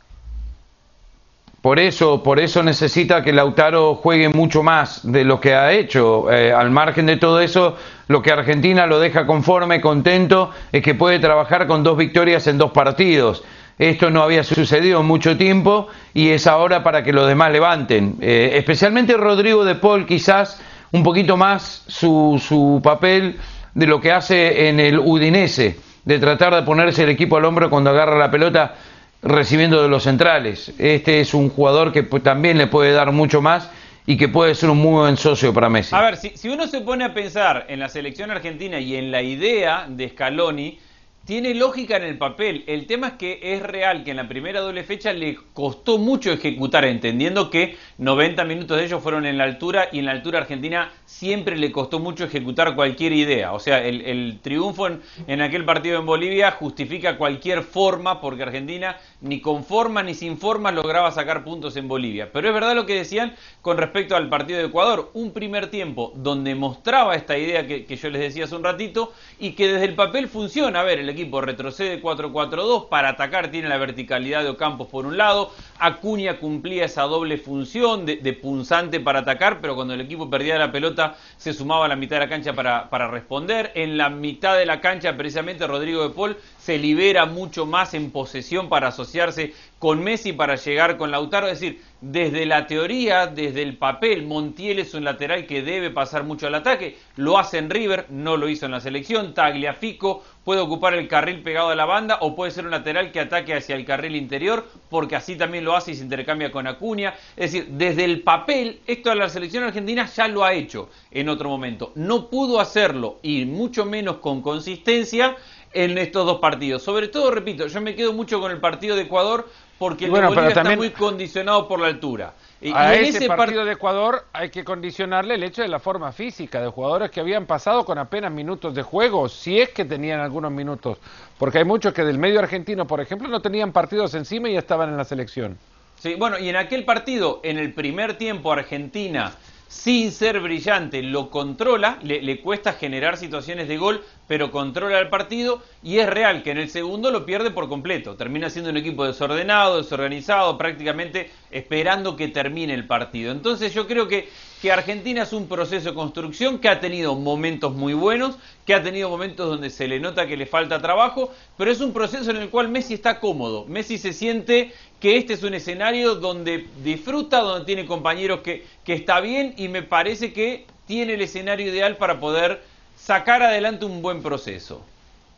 Por 1.65 1.79
eso, 1.79 2.21
por 2.21 2.39
eso 2.39 2.61
necesita 2.61 3.23
que 3.23 3.33
Lautaro 3.33 3.95
juegue 3.95 4.29
mucho 4.29 4.61
más 4.61 4.99
de 5.11 5.23
lo 5.23 5.41
que 5.41 5.55
ha 5.55 5.71
hecho. 5.71 6.31
Eh, 6.31 6.53
al 6.53 6.69
margen 6.69 7.07
de 7.07 7.17
todo 7.17 7.41
eso, 7.41 7.75
lo 8.07 8.21
que 8.21 8.31
Argentina 8.31 8.85
lo 8.85 8.99
deja 8.99 9.25
conforme, 9.25 9.81
contento, 9.81 10.51
es 10.71 10.83
que 10.83 10.93
puede 10.93 11.17
trabajar 11.17 11.65
con 11.65 11.81
dos 11.81 11.97
victorias 11.97 12.45
en 12.45 12.59
dos 12.59 12.69
partidos. 12.69 13.43
Esto 13.77 14.09
no 14.09 14.23
había 14.23 14.43
sucedido 14.43 15.01
en 15.01 15.05
mucho 15.05 15.35
tiempo 15.37 15.87
y 16.13 16.29
es 16.29 16.47
ahora 16.47 16.81
para 16.83 17.03
que 17.03 17.11
los 17.11 17.27
demás 17.27 17.51
levanten. 17.51 18.15
Eh, 18.21 18.51
especialmente 18.53 19.17
Rodrigo 19.17 19.65
de 19.65 19.75
Paul, 19.75 20.05
quizás 20.05 20.61
un 20.91 21.03
poquito 21.03 21.35
más 21.35 21.83
su, 21.87 22.41
su 22.45 22.79
papel 22.81 23.37
de 23.73 23.87
lo 23.87 23.99
que 23.99 24.13
hace 24.13 24.69
en 24.69 24.79
el 24.79 24.97
Udinese, 24.97 25.77
de 26.05 26.19
tratar 26.19 26.55
de 26.55 26.63
ponerse 26.63 27.03
el 27.03 27.09
equipo 27.09 27.35
al 27.35 27.43
hombro 27.43 27.69
cuando 27.69 27.89
agarra 27.89 28.17
la 28.17 28.31
pelota 28.31 28.75
recibiendo 29.21 29.81
de 29.81 29.89
los 29.89 30.03
centrales. 30.03 30.71
Este 30.77 31.19
es 31.19 31.33
un 31.33 31.49
jugador 31.49 31.91
que 31.91 32.03
también 32.03 32.57
le 32.57 32.67
puede 32.67 32.93
dar 32.93 33.11
mucho 33.11 33.41
más 33.41 33.69
y 34.05 34.15
que 34.15 34.29
puede 34.29 34.55
ser 34.55 34.69
un 34.69 34.77
muy 34.77 35.01
buen 35.01 35.17
socio 35.17 35.53
para 35.53 35.67
Messi. 35.67 35.93
A 35.95 36.01
ver, 36.01 36.15
si, 36.15 36.29
si 36.37 36.47
uno 36.47 36.67
se 36.67 36.79
pone 36.81 37.03
a 37.03 37.13
pensar 37.13 37.65
en 37.67 37.79
la 37.79 37.89
selección 37.89 38.31
argentina 38.31 38.79
y 38.79 38.95
en 38.95 39.11
la 39.11 39.21
idea 39.21 39.87
de 39.89 40.09
Scaloni, 40.09 40.79
tiene 41.25 41.55
lógica 41.55 41.97
en 41.97 42.03
el 42.03 42.17
papel. 42.17 42.63
El 42.67 42.85
tema 42.85 43.07
es 43.07 43.13
que 43.13 43.39
es 43.41 43.61
real 43.61 44.03
que 44.03 44.11
en 44.11 44.17
la 44.17 44.27
primera 44.27 44.61
doble 44.61 44.83
fecha 44.83 45.11
le 45.11 45.35
costó 45.53 45.97
mucho 45.97 46.31
ejecutar, 46.31 46.85
entendiendo 46.85 47.49
que 47.49 47.77
90 47.97 48.43
minutos 48.45 48.77
de 48.77 48.85
ellos 48.85 49.01
fueron 49.01 49.25
en 49.25 49.37
la 49.37 49.43
altura 49.43 49.89
y 49.91 49.99
en 49.99 50.05
la 50.05 50.11
altura 50.11 50.39
argentina 50.39 50.93
siempre 51.17 51.57
le 51.57 51.71
costó 51.71 51.99
mucho 51.99 52.25
ejecutar 52.25 52.75
cualquier 52.75 53.13
idea. 53.13 53.53
O 53.53 53.59
sea, 53.59 53.81
el, 53.85 54.39
triunfo 54.41 54.87
en, 54.87 55.41
aquel 55.41 55.63
partido 55.63 55.97
en 55.97 56.05
Bolivia 56.05 56.51
justifica 56.51 57.17
cualquier 57.17 57.63
forma 57.63 58.19
porque 58.19 58.43
Argentina 58.43 58.97
ni 59.21 59.39
con 59.39 59.63
forma 59.63 60.03
ni 60.03 60.13
sin 60.13 60.37
forma 60.37 60.73
lograba 60.73 61.09
sacar 61.11 61.45
puntos 61.45 61.77
en 61.77 61.87
Bolivia. 61.87 62.29
Pero 62.33 62.49
es 62.49 62.53
verdad 62.53 62.75
lo 62.75 62.85
que 62.85 62.95
decían 62.95 63.33
con 63.61 63.77
respecto 63.77 64.17
al 64.17 64.27
partido 64.27 64.59
de 64.59 64.65
Ecuador. 64.65 65.11
Un 65.13 65.31
primer 65.31 65.67
tiempo 65.69 66.11
donde 66.15 66.53
mostraba 66.53 67.15
esta 67.15 67.37
idea 67.37 67.65
que, 67.65 67.95
yo 67.95 68.09
les 68.09 68.21
decía 68.21 68.43
hace 68.43 68.55
un 68.55 68.65
ratito 68.65 69.13
y 69.39 69.51
que 69.51 69.69
desde 69.69 69.85
el 69.85 69.95
papel 69.95 70.27
funciona. 70.27 70.81
A 70.81 70.83
ver, 70.83 70.99
el 70.99 71.07
equipo 71.07 71.39
retrocede 71.39 72.01
4-4-2, 72.01 72.89
para 72.89 73.09
atacar 73.09 73.51
tiene 73.51 73.69
la 73.69 73.77
verticalidad 73.77 74.43
de 74.43 74.49
Ocampos 74.49 74.87
por 74.87 75.05
un 75.05 75.15
lado, 75.15 75.53
Acuña 75.79 76.39
cumplía 76.39 76.85
esa 76.85 77.03
doble 77.03 77.37
función 77.37 78.05
de, 78.05 78.33
punzante 78.33 78.99
para 78.99 79.19
atacar, 79.19 79.61
pero 79.61 79.75
cuando 79.75 79.93
el 79.93 80.01
equipo 80.01 80.29
perdía 80.29 80.57
la 80.57 80.71
pelota 80.73 81.04
se 81.37 81.53
sumaba 81.53 81.85
a 81.85 81.87
la 81.87 81.95
mitad 81.95 82.15
de 82.15 82.21
la 82.21 82.29
cancha 82.29 82.53
para, 82.53 82.89
para 82.89 83.07
responder, 83.07 83.71
en 83.75 83.97
la 83.97 84.09
mitad 84.09 84.57
de 84.57 84.65
la 84.65 84.81
cancha 84.81 85.15
precisamente 85.15 85.67
Rodrigo 85.67 86.07
de 86.07 86.15
Paul 86.15 86.37
se 86.65 86.79
libera 86.79 87.27
mucho 87.27 87.67
más 87.67 87.93
en 87.93 88.09
posesión 88.09 88.69
para 88.69 88.87
asociarse 88.87 89.53
con 89.77 90.03
Messi 90.03 90.33
para 90.33 90.55
llegar 90.55 90.97
con 90.97 91.11
Lautaro, 91.11 91.45
es 91.45 91.59
decir, 91.59 91.79
desde 92.01 92.47
la 92.47 92.65
teoría, 92.65 93.27
desde 93.27 93.61
el 93.61 93.77
papel, 93.77 94.25
Montiel 94.25 94.79
es 94.79 94.95
un 94.95 95.03
lateral 95.03 95.45
que 95.45 95.61
debe 95.61 95.91
pasar 95.91 96.23
mucho 96.23 96.47
al 96.47 96.55
ataque, 96.55 96.97
lo 97.17 97.37
hace 97.37 97.59
en 97.59 97.69
River, 97.69 98.07
no 98.09 98.35
lo 98.35 98.49
hizo 98.49 98.65
en 98.65 98.71
la 98.71 98.79
selección, 98.79 99.35
Tagliafico 99.35 100.23
puede 100.43 100.61
ocupar 100.61 100.95
el 100.95 101.07
carril 101.07 101.43
pegado 101.43 101.69
a 101.69 101.75
la 101.75 101.85
banda 101.85 102.17
o 102.21 102.35
puede 102.35 102.51
ser 102.51 102.65
un 102.65 102.71
lateral 102.71 103.11
que 103.11 103.19
ataque 103.19 103.53
hacia 103.53 103.75
el 103.75 103.85
carril 103.85 104.15
interior, 104.15 104.67
porque 104.89 105.15
así 105.15 105.35
también 105.35 105.65
lo 105.65 105.75
hace 105.75 105.91
y 105.91 105.95
se 105.95 106.03
intercambia 106.03 106.51
con 106.51 106.65
Acuña, 106.65 107.13
es 107.35 107.51
decir, 107.51 107.67
desde 107.71 108.05
el 108.05 108.21
papel, 108.21 108.79
esto 108.87 109.11
a 109.11 109.15
la 109.15 109.29
selección 109.29 109.63
argentina 109.63 110.07
ya 110.07 110.27
lo 110.27 110.43
ha 110.43 110.53
hecho 110.53 110.89
en 111.11 111.29
otro 111.29 111.49
momento, 111.49 111.91
no 111.93 112.27
pudo 112.29 112.59
hacerlo 112.59 113.19
y 113.21 113.45
mucho 113.45 113.85
menos 113.85 114.17
con 114.17 114.41
consistencia 114.41 115.35
en 115.75 115.97
estos 115.97 116.25
dos 116.25 116.39
partidos. 116.39 116.81
Sobre 116.81 117.09
todo, 117.09 117.29
repito, 117.29 117.67
yo 117.67 117.81
me 117.81 117.95
quedo 117.95 118.13
mucho 118.13 118.39
con 118.39 118.49
el 118.49 118.59
partido 118.59 118.95
de 118.95 119.03
Ecuador 119.03 119.47
porque 119.77 120.05
el 120.05 120.11
bueno, 120.11 120.29
de 120.29 120.35
Bolivia 120.35 120.61
está 120.61 120.75
muy 120.75 120.91
condicionado 120.91 121.67
por 121.67 121.81
la 121.81 121.87
altura. 121.87 122.33
Y, 122.61 122.71
a 122.71 122.95
en 122.95 123.03
ese 123.03 123.27
partido 123.27 123.65
de 123.65 123.73
Ecuador 123.73 124.25
hay 124.31 124.49
que 124.49 124.63
condicionarle 124.63 125.35
el 125.35 125.43
hecho 125.43 125.61
de 125.61 125.67
la 125.67 125.79
forma 125.79 126.13
física 126.13 126.61
de 126.61 126.69
jugadores 126.69 127.11
que 127.11 127.19
habían 127.19 127.45
pasado 127.45 127.83
con 127.83 127.97
apenas 127.97 128.31
minutos 128.31 128.73
de 128.73 128.83
juego, 128.83 129.27
si 129.27 129.59
es 129.59 129.69
que 129.69 129.83
tenían 129.83 130.21
algunos 130.21 130.51
minutos, 130.51 130.97
porque 131.37 131.57
hay 131.57 131.65
muchos 131.65 131.93
que 131.93 132.05
del 132.05 132.17
medio 132.17 132.39
argentino, 132.39 132.87
por 132.87 133.01
ejemplo, 133.01 133.27
no 133.27 133.41
tenían 133.41 133.73
partidos 133.73 134.13
encima 134.13 134.49
y 134.49 134.53
ya 134.53 134.59
estaban 134.59 134.89
en 134.89 134.97
la 134.97 135.03
selección. 135.03 135.57
Sí, 135.99 136.15
bueno, 136.15 136.39
y 136.39 136.47
en 136.47 136.55
aquel 136.55 136.85
partido, 136.85 137.41
en 137.43 137.57
el 137.57 137.73
primer 137.73 138.17
tiempo, 138.17 138.53
Argentina 138.53 139.33
sin 139.67 140.11
ser 140.11 140.39
brillante, 140.39 141.01
lo 141.03 141.29
controla, 141.29 141.99
le, 142.01 142.41
cuesta 142.41 142.73
generar 142.73 143.17
situaciones 143.17 143.67
de 143.67 143.77
gol, 143.77 144.03
pero 144.27 144.51
controla 144.51 144.99
el 144.99 145.09
partido 145.09 145.61
y 145.83 145.99
es 145.99 146.09
real 146.09 146.43
que 146.43 146.51
en 146.51 146.57
el 146.57 146.69
segundo 146.69 147.11
lo 147.11 147.25
pierde 147.25 147.51
por 147.51 147.69
completo. 147.69 148.15
Termina 148.15 148.49
siendo 148.49 148.71
un 148.71 148.77
equipo 148.77 149.05
desordenado, 149.05 149.77
desorganizado, 149.77 150.57
prácticamente 150.57 151.31
esperando 151.51 152.15
que 152.15 152.27
termine 152.27 152.73
el 152.73 152.87
partido. 152.87 153.31
Entonces 153.31 153.73
yo 153.73 153.87
creo 153.87 154.07
que, 154.07 154.29
que 154.61 154.71
Argentina 154.71 155.23
es 155.23 155.33
un 155.33 155.47
proceso 155.47 155.89
de 155.89 155.95
construcción 155.95 156.59
que 156.59 156.69
ha 156.69 156.79
tenido 156.79 157.15
momentos 157.15 157.73
muy 157.73 157.93
buenos, 157.93 158.37
que 158.65 158.73
ha 158.73 158.81
tenido 158.81 159.09
momentos 159.09 159.47
donde 159.47 159.69
se 159.69 159.87
le 159.87 159.99
nota 159.99 160.27
que 160.27 160.37
le 160.37 160.45
falta 160.47 160.81
trabajo, 160.81 161.31
pero 161.57 161.71
es 161.71 161.81
un 161.81 161.93
proceso 161.93 162.31
en 162.31 162.37
el 162.37 162.49
cual 162.49 162.69
Messi 162.69 162.95
está 162.95 163.19
cómodo. 163.19 163.65
Messi 163.67 163.97
se 163.97 164.13
siente 164.13 164.73
que 164.99 165.17
este 165.17 165.33
es 165.33 165.43
un 165.43 165.53
escenario 165.53 166.15
donde 166.15 166.65
disfruta, 166.83 167.41
donde 167.41 167.65
tiene 167.65 167.85
compañeros 167.85 168.39
que, 168.41 168.65
que 168.83 168.93
está 168.93 169.19
bien 169.19 169.53
y 169.57 169.67
me 169.67 169.83
parece 169.83 170.33
que 170.33 170.65
tiene 170.87 171.13
el 171.13 171.21
escenario 171.21 171.67
ideal 171.67 171.97
para 171.97 172.19
poder 172.19 172.74
sacar 173.05 173.43
adelante 173.43 173.85
un 173.85 174.01
buen 174.01 174.23
proceso. 174.23 174.81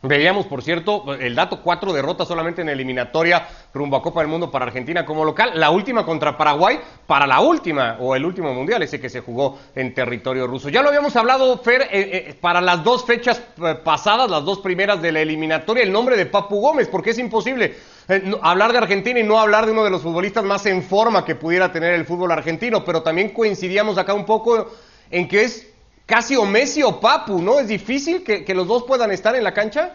Veíamos, 0.00 0.46
por 0.46 0.62
cierto, 0.62 1.12
el 1.14 1.34
dato, 1.34 1.60
cuatro 1.60 1.92
derrotas 1.92 2.28
solamente 2.28 2.62
en 2.62 2.68
eliminatoria 2.68 3.48
rumbo 3.74 3.96
a 3.96 4.02
Copa 4.02 4.20
del 4.20 4.28
Mundo 4.28 4.48
para 4.48 4.64
Argentina 4.64 5.04
como 5.04 5.24
local. 5.24 5.50
La 5.54 5.70
última 5.70 6.06
contra 6.06 6.38
Paraguay 6.38 6.78
para 7.06 7.26
la 7.26 7.40
última 7.40 7.96
o 7.98 8.14
el 8.14 8.24
último 8.24 8.54
mundial, 8.54 8.80
ese 8.82 9.00
que 9.00 9.10
se 9.10 9.20
jugó 9.20 9.58
en 9.74 9.92
territorio 9.92 10.46
ruso. 10.46 10.68
Ya 10.68 10.82
lo 10.82 10.88
habíamos 10.88 11.16
hablado, 11.16 11.58
Fer, 11.58 11.82
eh, 11.82 11.88
eh, 11.92 12.36
para 12.40 12.60
las 12.60 12.84
dos 12.84 13.04
fechas 13.04 13.42
eh, 13.62 13.74
pasadas, 13.84 14.30
las 14.30 14.44
dos 14.44 14.60
primeras 14.60 15.02
de 15.02 15.10
la 15.10 15.20
eliminatoria, 15.20 15.82
el 15.82 15.92
nombre 15.92 16.16
de 16.16 16.26
Papu 16.26 16.60
Gómez, 16.60 16.88
porque 16.88 17.10
es 17.10 17.18
imposible 17.18 17.74
hablar 18.40 18.72
de 18.72 18.78
Argentina 18.78 19.18
y 19.18 19.24
no 19.24 19.38
hablar 19.38 19.66
de 19.66 19.72
uno 19.72 19.84
de 19.84 19.90
los 19.90 20.02
futbolistas 20.02 20.44
más 20.44 20.64
en 20.64 20.82
forma 20.82 21.24
que 21.24 21.34
pudiera 21.34 21.70
tener 21.72 21.92
el 21.92 22.06
fútbol 22.06 22.30
argentino, 22.30 22.84
pero 22.84 23.02
también 23.02 23.30
coincidíamos 23.30 23.98
acá 23.98 24.14
un 24.14 24.24
poco 24.24 24.70
en 25.10 25.28
que 25.28 25.42
es 25.42 25.67
casi 26.08 26.36
o 26.36 26.46
Messi 26.46 26.82
o 26.82 26.98
Papu, 26.98 27.42
¿no? 27.42 27.60
¿Es 27.60 27.68
difícil 27.68 28.24
que, 28.24 28.54
los 28.54 28.66
dos 28.66 28.84
puedan 28.84 29.12
estar 29.12 29.36
en 29.36 29.44
la 29.44 29.52
cancha? 29.52 29.92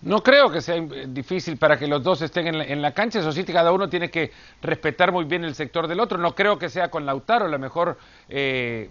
No 0.00 0.22
creo 0.22 0.50
que 0.50 0.60
sea 0.60 0.80
difícil 1.08 1.56
para 1.58 1.76
que 1.76 1.88
los 1.88 2.02
dos 2.02 2.22
estén 2.22 2.46
en 2.46 2.80
la, 2.80 2.92
cancha, 2.92 3.18
eso 3.18 3.32
sí, 3.32 3.44
cada 3.44 3.72
uno 3.72 3.88
tiene 3.88 4.08
que 4.08 4.30
respetar 4.62 5.10
muy 5.10 5.24
bien 5.24 5.44
el 5.44 5.56
sector 5.56 5.88
del 5.88 5.98
otro. 5.98 6.16
No 6.16 6.36
creo 6.36 6.58
que 6.58 6.68
sea 6.68 6.90
con 6.90 7.04
Lautaro, 7.04 7.46
a 7.46 7.48
lo 7.48 7.58
mejor 7.58 7.98
eh, 8.28 8.88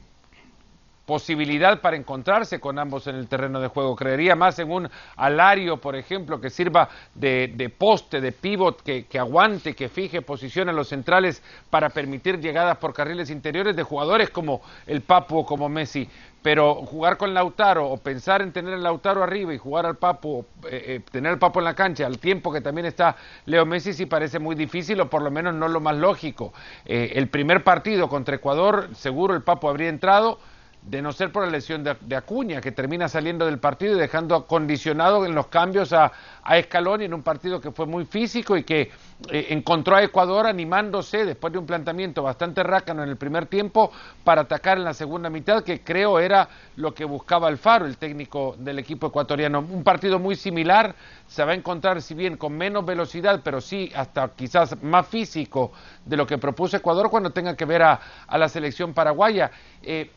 posibilidad 1.05 1.81
para 1.81 1.97
encontrarse 1.97 2.59
con 2.59 2.79
ambos 2.79 3.07
en 3.07 3.15
el 3.15 3.27
terreno 3.27 3.59
de 3.59 3.67
juego. 3.67 3.95
Creería 3.95 4.35
más 4.35 4.59
en 4.59 4.71
un 4.71 4.89
alario, 5.15 5.77
por 5.77 5.95
ejemplo, 5.95 6.39
que 6.39 6.49
sirva 6.49 6.89
de, 7.15 7.73
poste, 7.77 8.21
de 8.21 8.31
pivot, 8.31 8.81
que, 8.81 9.05
que, 9.05 9.19
aguante, 9.19 9.75
que 9.75 9.89
fije 9.89 10.21
posición 10.21 10.69
a 10.69 10.73
los 10.73 10.89
centrales 10.89 11.43
para 11.69 11.89
permitir 11.89 12.39
llegadas 12.39 12.77
por 12.77 12.93
carriles 12.93 13.29
interiores 13.29 13.75
de 13.75 13.83
jugadores 13.83 14.29
como 14.29 14.61
el 14.87 15.01
Papu 15.01 15.39
o 15.39 15.45
como 15.45 15.69
Messi 15.69 16.07
pero 16.41 16.75
jugar 16.85 17.17
con 17.17 17.33
Lautaro 17.33 17.87
o 17.87 17.97
pensar 17.97 18.41
en 18.41 18.51
tener 18.51 18.73
el 18.73 18.83
Lautaro 18.83 19.23
arriba 19.23 19.53
y 19.53 19.57
jugar 19.57 19.85
al 19.85 19.97
Papo, 19.97 20.45
eh, 20.65 20.83
eh, 20.87 20.99
tener 21.11 21.33
al 21.33 21.39
Papo 21.39 21.59
en 21.59 21.65
la 21.65 21.75
cancha 21.75 22.05
al 22.05 22.17
tiempo 22.17 22.51
que 22.51 22.61
también 22.61 22.87
está 22.87 23.15
Leo 23.45 23.65
Messi 23.65 23.93
sí 23.93 24.05
parece 24.05 24.39
muy 24.39 24.55
difícil 24.55 24.99
o 25.01 25.09
por 25.09 25.21
lo 25.21 25.29
menos 25.29 25.53
no 25.53 25.67
lo 25.67 25.79
más 25.79 25.95
lógico. 25.95 26.53
Eh, 26.85 27.13
el 27.15 27.27
primer 27.27 27.63
partido 27.63 28.09
contra 28.09 28.35
Ecuador 28.35 28.89
seguro 28.95 29.35
el 29.35 29.43
Papo 29.43 29.69
habría 29.69 29.89
entrado 29.89 30.39
de 30.81 31.01
no 31.01 31.11
ser 31.11 31.31
por 31.31 31.43
la 31.45 31.51
lesión 31.51 31.83
de, 31.83 32.15
Acuña, 32.15 32.59
que 32.59 32.71
termina 32.71 33.07
saliendo 33.07 33.45
del 33.45 33.59
partido 33.59 33.95
y 33.95 33.99
dejando 33.99 34.47
condicionado 34.47 35.25
en 35.25 35.35
los 35.35 35.47
cambios 35.47 35.93
a, 35.93 36.11
a 36.43 36.57
Escalón 36.57 37.01
en 37.01 37.13
un 37.13 37.21
partido 37.21 37.61
que 37.61 37.71
fue 37.71 37.85
muy 37.85 38.05
físico 38.05 38.57
y 38.57 38.63
que 38.63 38.91
eh, 39.29 39.47
encontró 39.49 39.95
a 39.95 40.03
Ecuador 40.03 40.47
animándose 40.47 41.23
después 41.23 41.53
de 41.53 41.59
un 41.59 41.67
planteamiento 41.67 42.23
bastante 42.23 42.63
rácano 42.63 43.03
en 43.03 43.09
el 43.09 43.17
primer 43.17 43.45
tiempo 43.45 43.91
para 44.23 44.41
atacar 44.41 44.79
en 44.79 44.83
la 44.83 44.95
segunda 44.95 45.29
mitad, 45.29 45.63
que 45.63 45.81
creo 45.81 46.19
era 46.19 46.49
lo 46.77 46.95
que 46.95 47.05
buscaba 47.05 47.47
Alfaro, 47.47 47.85
el 47.85 47.97
técnico 47.97 48.55
del 48.57 48.79
equipo 48.79 49.07
ecuatoriano. 49.07 49.59
Un 49.59 49.83
partido 49.83 50.17
muy 50.17 50.35
similar, 50.35 50.95
se 51.27 51.45
va 51.45 51.51
a 51.51 51.55
encontrar, 51.55 52.01
si 52.01 52.15
bien 52.15 52.37
con 52.37 52.53
menos 52.53 52.83
velocidad, 52.85 53.41
pero 53.43 53.61
sí 53.61 53.91
hasta 53.95 54.29
quizás 54.29 54.81
más 54.81 55.07
físico 55.07 55.71
de 56.05 56.17
lo 56.17 56.25
que 56.25 56.39
propuso 56.39 56.77
Ecuador 56.77 57.11
cuando 57.11 57.29
tenga 57.29 57.55
que 57.55 57.65
ver 57.65 57.83
a, 57.83 57.99
la 58.31 58.49
selección 58.49 58.93
paraguaya. 58.93 59.51
Eh, 59.83 60.09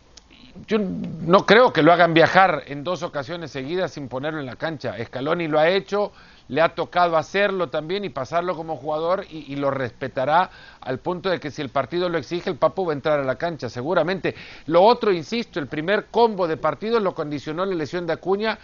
yo 0.66 0.78
no 0.78 1.46
creo 1.46 1.72
que 1.72 1.82
lo 1.82 1.92
hagan 1.92 2.14
viajar 2.14 2.64
en 2.66 2.84
dos 2.84 3.02
ocasiones 3.02 3.50
seguidas 3.50 3.92
sin 3.92 4.08
ponerlo 4.08 4.40
en 4.40 4.46
la 4.46 4.56
cancha. 4.56 4.94
Scaloni 5.04 5.48
lo 5.48 5.58
ha 5.58 5.68
hecho, 5.68 6.12
le 6.48 6.60
ha 6.60 6.74
tocado 6.74 7.16
hacerlo 7.16 7.68
también 7.68 8.04
y 8.04 8.08
pasarlo 8.08 8.56
como 8.56 8.76
jugador 8.76 9.26
y, 9.30 9.56
lo 9.56 9.70
respetará 9.70 10.50
al 10.80 10.98
punto 10.98 11.28
de 11.28 11.40
que 11.40 11.50
si 11.50 11.62
el 11.62 11.68
partido 11.68 12.08
lo 12.08 12.18
exige, 12.18 12.50
el 12.50 12.56
Papo 12.56 12.86
va 12.86 12.92
a 12.92 12.94
entrar 12.94 13.20
a 13.20 13.24
la 13.24 13.36
cancha, 13.36 13.68
seguramente. 13.68 14.34
Lo 14.66 14.82
otro, 14.82 15.12
insisto, 15.12 15.60
el 15.60 15.66
primer 15.66 16.06
combo 16.06 16.46
de 16.46 16.56
partidos 16.56 17.02
lo 17.02 17.14
condicionó 17.14 17.64
la 17.64 17.74
lesión 17.74 18.06
de 18.06 18.12
Acuña 18.14 18.58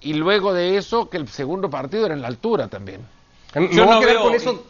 y 0.00 0.14
luego 0.14 0.52
de 0.52 0.76
eso 0.76 1.08
que 1.08 1.16
el 1.16 1.28
segundo 1.28 1.70
partido 1.70 2.06
era 2.06 2.14
en 2.14 2.22
la 2.22 2.28
altura 2.28 2.68
también. 2.68 3.00
Yo 3.72 3.86
no, 3.86 4.00
veo... 4.00 4.22
con 4.22 4.34
eso 4.34 4.64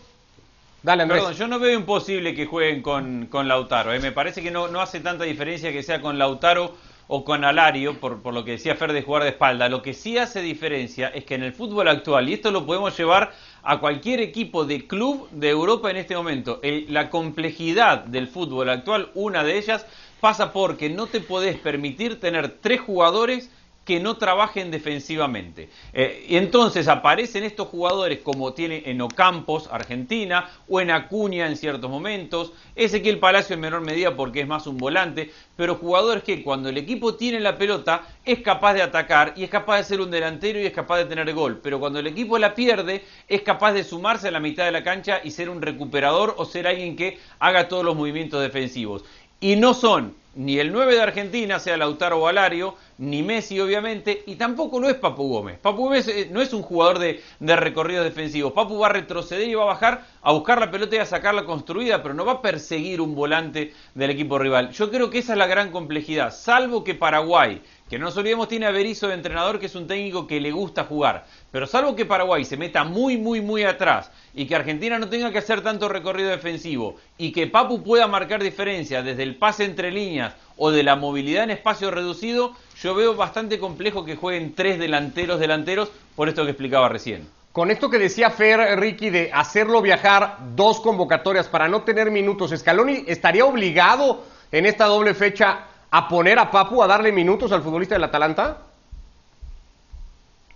Perdón, 0.87 1.35
yo 1.35 1.49
no 1.49 1.59
veo 1.59 1.76
imposible 1.76 2.33
que 2.33 2.47
jueguen 2.47 2.81
con, 2.81 3.26
con 3.26 3.49
Lautaro. 3.49 3.93
¿eh? 3.93 3.99
Me 3.99 4.12
parece 4.12 4.40
que 4.40 4.52
no, 4.52 4.69
no 4.69 4.81
hace 4.81 5.00
tanta 5.00 5.25
diferencia 5.25 5.73
que 5.73 5.83
sea 5.83 6.00
con 6.00 6.16
Lautaro 6.16 6.76
o 7.09 7.25
con 7.25 7.45
Alario, 7.45 7.99
por, 7.99 8.23
por, 8.23 8.33
lo 8.33 8.45
que 8.45 8.52
decía 8.52 8.76
Fer 8.76 8.93
de 8.93 9.02
jugar 9.02 9.25
de 9.25 9.31
espalda. 9.31 9.69
Lo 9.69 9.83
que 9.83 9.95
sí 9.95 10.16
hace 10.16 10.43
diferencia 10.43 11.09
es 11.09 11.25
que 11.25 11.35
en 11.35 11.43
el 11.43 11.52
fútbol 11.52 11.88
actual, 11.88 12.28
y 12.28 12.35
esto 12.35 12.52
lo 12.52 12.66
podemos 12.66 12.97
llevar 12.97 13.33
a 13.64 13.81
cualquier 13.81 14.21
equipo 14.21 14.64
de 14.64 14.87
club 14.87 15.28
de 15.33 15.50
Europa 15.50 15.90
en 15.90 15.97
este 15.97 16.14
momento, 16.14 16.61
la 16.62 17.11
complejidad 17.11 18.05
del 18.05 18.28
fútbol 18.28 18.71
actual, 18.71 19.11
una 19.14 19.43
de 19.43 19.59
ellas 19.59 19.87
pasa 20.21 20.52
porque 20.52 20.88
no 20.88 21.07
te 21.07 21.19
podés 21.19 21.59
permitir 21.59 22.21
tener 22.21 22.59
tres 22.61 22.81
jugadores 22.81 23.50
que 23.87 24.00
no 24.00 24.16
trabajen 24.16 24.71
defensivamente. 24.71 25.71
Eh, 25.93 26.26
y 26.28 26.37
entonces 26.37 26.88
aparecen 26.88 27.45
estos 27.45 27.69
jugadores 27.69 28.19
como 28.19 28.52
tiene 28.52 28.83
en 28.87 29.00
Ocampos, 29.00 29.69
Argentina, 29.71 30.50
o 30.69 30.81
en 30.81 30.90
Acuña 30.90 31.47
en 31.47 31.57
ciertos 31.57 31.88
momentos, 31.88 32.52
Ezequiel 32.75 33.21
Palacio 33.21 33.55
en 33.55 33.61
menor 33.61 33.83
medida 33.83 34.16
porque 34.16 34.40
es 34.40 34.47
más 34.49 34.66
un 34.66 34.76
volante, 34.76 35.31
pero 35.55 35.76
jugadores 35.76 36.25
que 36.25 36.43
cuando 36.43 36.69
el 36.69 36.76
equipo 36.76 37.14
tiene 37.14 37.38
la 37.38 37.57
pelota 37.57 38.02
es 38.25 38.40
capaz 38.40 38.75
de 38.75 38.83
atacar 38.83 39.33
y 39.37 39.45
es 39.45 39.50
capaz 39.50 39.78
de 39.78 39.85
ser 39.85 40.00
un 40.00 40.11
delantero 40.11 40.61
y 40.61 40.66
es 40.66 40.73
capaz 40.73 40.99
de 40.99 41.05
tener 41.05 41.33
gol, 41.33 41.61
pero 41.62 41.78
cuando 41.78 42.00
el 42.00 42.09
equipo 42.09 42.38
la 42.38 42.57
pierde 42.57 43.05
es 43.28 43.43
capaz 43.43 43.73
de 43.73 43.85
sumarse 43.85 44.28
a 44.28 44.33
la 44.33 44.40
mitad 44.40 44.64
de 44.64 44.73
la 44.73 44.83
cancha 44.83 45.21
y 45.23 45.31
ser 45.31 45.49
un 45.49 45.62
recuperador 45.62 46.35
o 46.38 46.45
ser 46.45 46.66
alguien 46.66 46.97
que 46.97 47.19
haga 47.38 47.69
todos 47.69 47.85
los 47.85 47.95
movimientos 47.95 48.43
defensivos. 48.43 49.05
Y 49.40 49.57
no 49.57 49.75
son 49.75 50.14
ni 50.37 50.59
el 50.59 50.71
9 50.71 50.95
de 50.95 51.00
Argentina, 51.00 51.59
sea 51.59 51.78
Lautaro 51.78 52.21
Valario, 52.21 52.75
ni 52.99 53.23
Messi 53.23 53.59
obviamente, 53.59 54.23
y 54.26 54.37
tampoco 54.37 54.78
lo 54.78 54.88
es 54.88 54.95
Papu 54.95 55.28
Gómez. 55.28 55.59
Papu 55.59 55.85
Gómez 55.85 56.09
eh, 56.09 56.28
no 56.31 56.43
es 56.43 56.52
un 56.52 56.62
jugador 56.62 56.99
de, 56.99 57.23
de 57.40 57.57
recorridos 57.57 58.05
defensivos. 58.05 58.52
Papu 58.52 58.78
va 58.78 58.88
a 58.88 58.93
retroceder 58.93 59.49
y 59.49 59.55
va 59.55 59.62
a 59.62 59.66
bajar 59.66 60.05
a 60.23 60.33
buscar 60.33 60.61
la 60.61 60.71
pelota 60.71 60.97
y 60.97 60.99
a 60.99 61.07
sacarla 61.07 61.45
construida, 61.45 62.02
pero 62.02 62.14
no 62.14 62.26
va 62.26 62.33
a 62.33 62.43
perseguir 62.43 63.00
un 63.00 63.14
volante 63.14 63.73
del 63.95 64.11
equipo 64.11 64.38
rival. 64.38 64.73
Yo 64.73 64.90
creo 64.90 65.09
que 65.09 65.19
esa 65.19 65.33
es 65.33 65.38
la 65.38 65.47
gran 65.47 65.71
complejidad, 65.71 66.35
salvo 66.35 66.85
que 66.85 66.95
Paraguay 66.95 67.62
que 67.88 67.99
no 67.99 68.07
nos 68.07 68.16
olvidemos 68.16 68.49
tiene 68.49 68.66
a 68.66 68.73
Berizzo 68.73 69.09
de 69.09 69.14
entrenador, 69.14 69.61
que 69.61 69.66
es 69.66 69.75
un 69.75 69.87
técnico 69.87 70.26
que 70.26 70.40
le 70.40 70.50
gusta 70.50 70.85
jugar. 70.85 71.25
Pero 71.52 71.66
salvo 71.66 71.95
que 71.95 72.05
Paraguay 72.05 72.45
se 72.45 72.57
meta 72.57 72.83
muy, 72.83 73.16
muy, 73.16 73.40
muy 73.40 73.62
atrás 73.62 74.11
y 74.35 74.47
que 74.47 74.57
Argentina 74.57 74.99
no 74.99 75.09
tenga 75.09 75.31
que 75.31 75.38
hacer 75.38 75.61
tanto 75.61 75.88
recorrido 75.88 76.31
defensivo 76.31 76.97
y 77.16 77.31
que 77.31 77.47
Papu 77.47 77.83
pueda 77.83 78.09
marcar 78.09 78.43
diferencia 78.43 79.02
desde 79.02 79.23
el 79.23 79.37
pase 79.37 79.64
entre 79.64 79.93
líneas 79.93 80.35
o 80.57 80.71
de 80.71 80.83
la 80.83 80.97
movilidad 80.97 81.45
en 81.45 81.50
espacio 81.50 81.90
reducido, 81.90 82.52
yo 82.83 82.95
veo 82.95 83.14
bastante 83.14 83.59
complejo 83.59 84.05
que 84.05 84.16
jueguen 84.16 84.55
tres 84.55 84.78
delanteros 84.78 85.38
delanteros 85.38 85.90
por 86.16 86.28
esto 86.28 86.45
que 86.45 86.50
explicaba 86.50 86.88
recién. 86.88 87.28
Con 87.52 87.71
esto 87.71 87.88
que 87.88 87.99
decía 87.99 88.31
Fer, 88.31 88.78
Ricky, 88.78 89.11
de 89.11 89.31
hacerlo 89.33 89.81
viajar 89.81 90.38
dos 90.57 90.81
convocatorias 90.81 91.49
para 91.49 91.69
no 91.69 91.83
tener 91.83 92.11
minutos, 92.11 92.52
¿Scaloni 92.55 93.05
estaría 93.07 93.47
obligado 93.47 94.25
en 94.52 94.66
esta 94.66 94.87
doble 94.87 95.14
fecha 95.14 95.61
a 95.90 96.09
poner 96.09 96.38
a 96.38 96.50
Papu 96.50 96.83
a 96.83 96.87
darle 96.87 97.12
minutos 97.12 97.52
al 97.52 97.62
futbolista 97.62 97.95
del 97.95 98.05
Atalanta? 98.05 98.59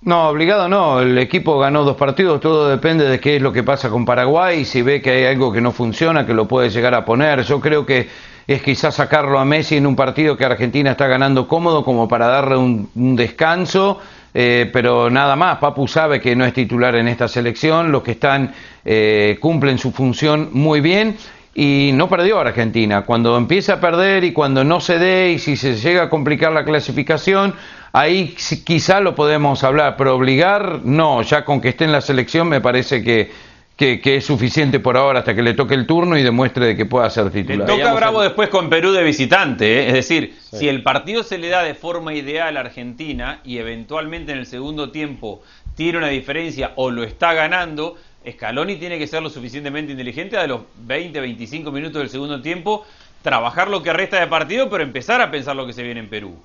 No, 0.03 0.29
obligado 0.29 0.69
no. 0.69 1.01
El 1.01 1.19
equipo 1.19 1.59
ganó 1.59 1.85
dos 1.85 1.97
partidos, 1.97 2.41
todo 2.41 2.69
depende 2.71 3.07
de 3.07 3.21
qué 3.21 3.37
es 3.37 3.43
lo 3.43 3.53
que 3.53 3.63
pasa 3.63 3.91
con 3.91 4.07
Paraguay. 4.07 4.65
Si 4.65 4.81
ve 4.81 5.03
que 5.03 5.11
hay 5.11 5.25
algo 5.27 5.53
que 5.53 5.61
no 5.61 5.73
funciona, 5.73 6.25
que 6.25 6.33
lo 6.33 6.49
puede 6.49 6.71
llegar 6.71 6.95
a 6.95 7.05
poner. 7.05 7.43
Yo 7.43 7.61
creo 7.61 7.85
que 7.85 8.09
es 8.47 8.63
quizás 8.63 8.95
sacarlo 8.95 9.39
a 9.39 9.45
Messi 9.45 9.77
en 9.77 9.87
un 9.87 9.95
partido 9.95 10.37
que 10.37 10.45
Argentina 10.47 10.93
está 10.93 11.07
ganando 11.07 11.47
cómodo, 11.47 11.85
como 11.85 12.09
para 12.09 12.29
darle 12.29 12.57
un, 12.57 12.89
descanso. 13.15 13.99
Eh, 14.33 14.71
pero 14.73 15.11
nada 15.11 15.37
más, 15.37 15.59
Papu 15.59 15.87
sabe 15.87 16.21
que 16.21 16.35
no 16.35 16.47
es 16.47 16.55
titular 16.55 16.95
en 16.95 17.09
esta 17.09 17.29
selección, 17.29 17.93
los 17.93 18.03
que 18.03 18.13
están 18.13 18.55
eh, 18.85 19.37
cumplen 19.41 19.77
su 19.77 19.93
función 19.93 20.49
muy 20.53 20.81
bien 20.81 21.17
y 21.54 21.90
no 21.95 22.09
perdió 22.09 22.38
Argentina. 22.38 23.02
Cuando 23.02 23.37
empieza 23.37 23.75
a 23.75 23.80
perder 23.80 24.25
y 24.25 24.33
cuando 24.33 24.64
no 24.64 24.80
se 24.80 24.99
dé 24.99 25.33
y 25.33 25.38
si 25.38 25.57
se 25.57 25.75
llega 25.75 26.04
a 26.04 26.11
complicar 26.11 26.52
la 26.52 26.64
clasificación, 26.64 27.54
ahí 27.92 28.35
quizá 28.64 29.00
lo 29.00 29.14
podemos 29.14 29.64
hablar, 29.64 29.97
pero 29.97 30.14
obligar, 30.14 30.80
no, 30.85 31.23
ya 31.23 31.45
con 31.45 31.61
que 31.61 31.71
esté 31.71 31.85
en 31.85 31.92
la 31.92 32.00
selección 32.00 32.49
me 32.49 32.61
parece 32.61 33.02
que, 33.02 33.30
que, 33.76 34.16
es 34.16 34.26
suficiente 34.26 34.78
por 34.78 34.97
ahora 34.97 35.21
hasta 35.21 35.35
que 35.35 35.42
le 35.42 35.54
toque 35.54 35.75
el 35.75 35.87
turno 35.87 36.16
y 36.19 36.23
demuestre 36.23 36.66
de 36.66 36.76
que 36.76 36.87
pueda 36.87 37.09
ser 37.11 37.30
titular. 37.30 37.69
Le 37.69 37.78
toca 37.78 37.95
Bravo 37.95 38.23
después 38.23 38.49
con 38.49 38.69
Perú 38.69 38.92
de 38.92 39.02
visitante, 39.02 39.80
¿eh? 39.80 39.87
es 39.88 39.95
decir, 39.95 40.37
si 40.52 40.69
el 40.69 40.83
partido 40.83 41.23
se 41.23 41.38
le 41.38 41.49
da 41.49 41.62
de 41.62 41.75
forma 41.75 42.14
ideal 42.14 42.57
a 42.59 42.61
Argentina 42.61 43.40
y 43.42 43.59
eventualmente 43.59 44.33
en 44.33 44.38
el 44.38 44.47
segundo 44.47 44.90
tiempo 44.90 45.42
tiene 45.75 45.99
una 45.99 46.09
diferencia 46.09 46.73
o 46.76 46.90
lo 46.90 47.04
está 47.04 47.33
ganando, 47.33 47.97
Scaloni 48.29 48.77
tiene 48.77 48.99
que 48.99 49.07
ser 49.07 49.23
lo 49.23 49.31
suficientemente 49.31 49.93
inteligente 49.93 50.37
a 50.37 50.43
de 50.43 50.49
los 50.49 50.62
20, 50.77 51.21
25 51.21 51.73
minutos 51.73 52.00
del 52.00 52.11
segundo 52.11 52.43
tiempo, 52.43 52.85
trabajar 53.23 53.69
lo 53.69 53.83
que 53.83 53.93
resta 53.93 54.21
de 54.21 54.27
partido, 54.27 54.69
pero 54.69 54.83
empezar 54.83 55.21
a 55.21 55.31
pensar 55.31 55.57
lo 55.57 55.67
que 55.67 55.73
se 55.73 55.83
viene 55.83 56.00
en 56.00 56.09
Perú. 56.09 56.37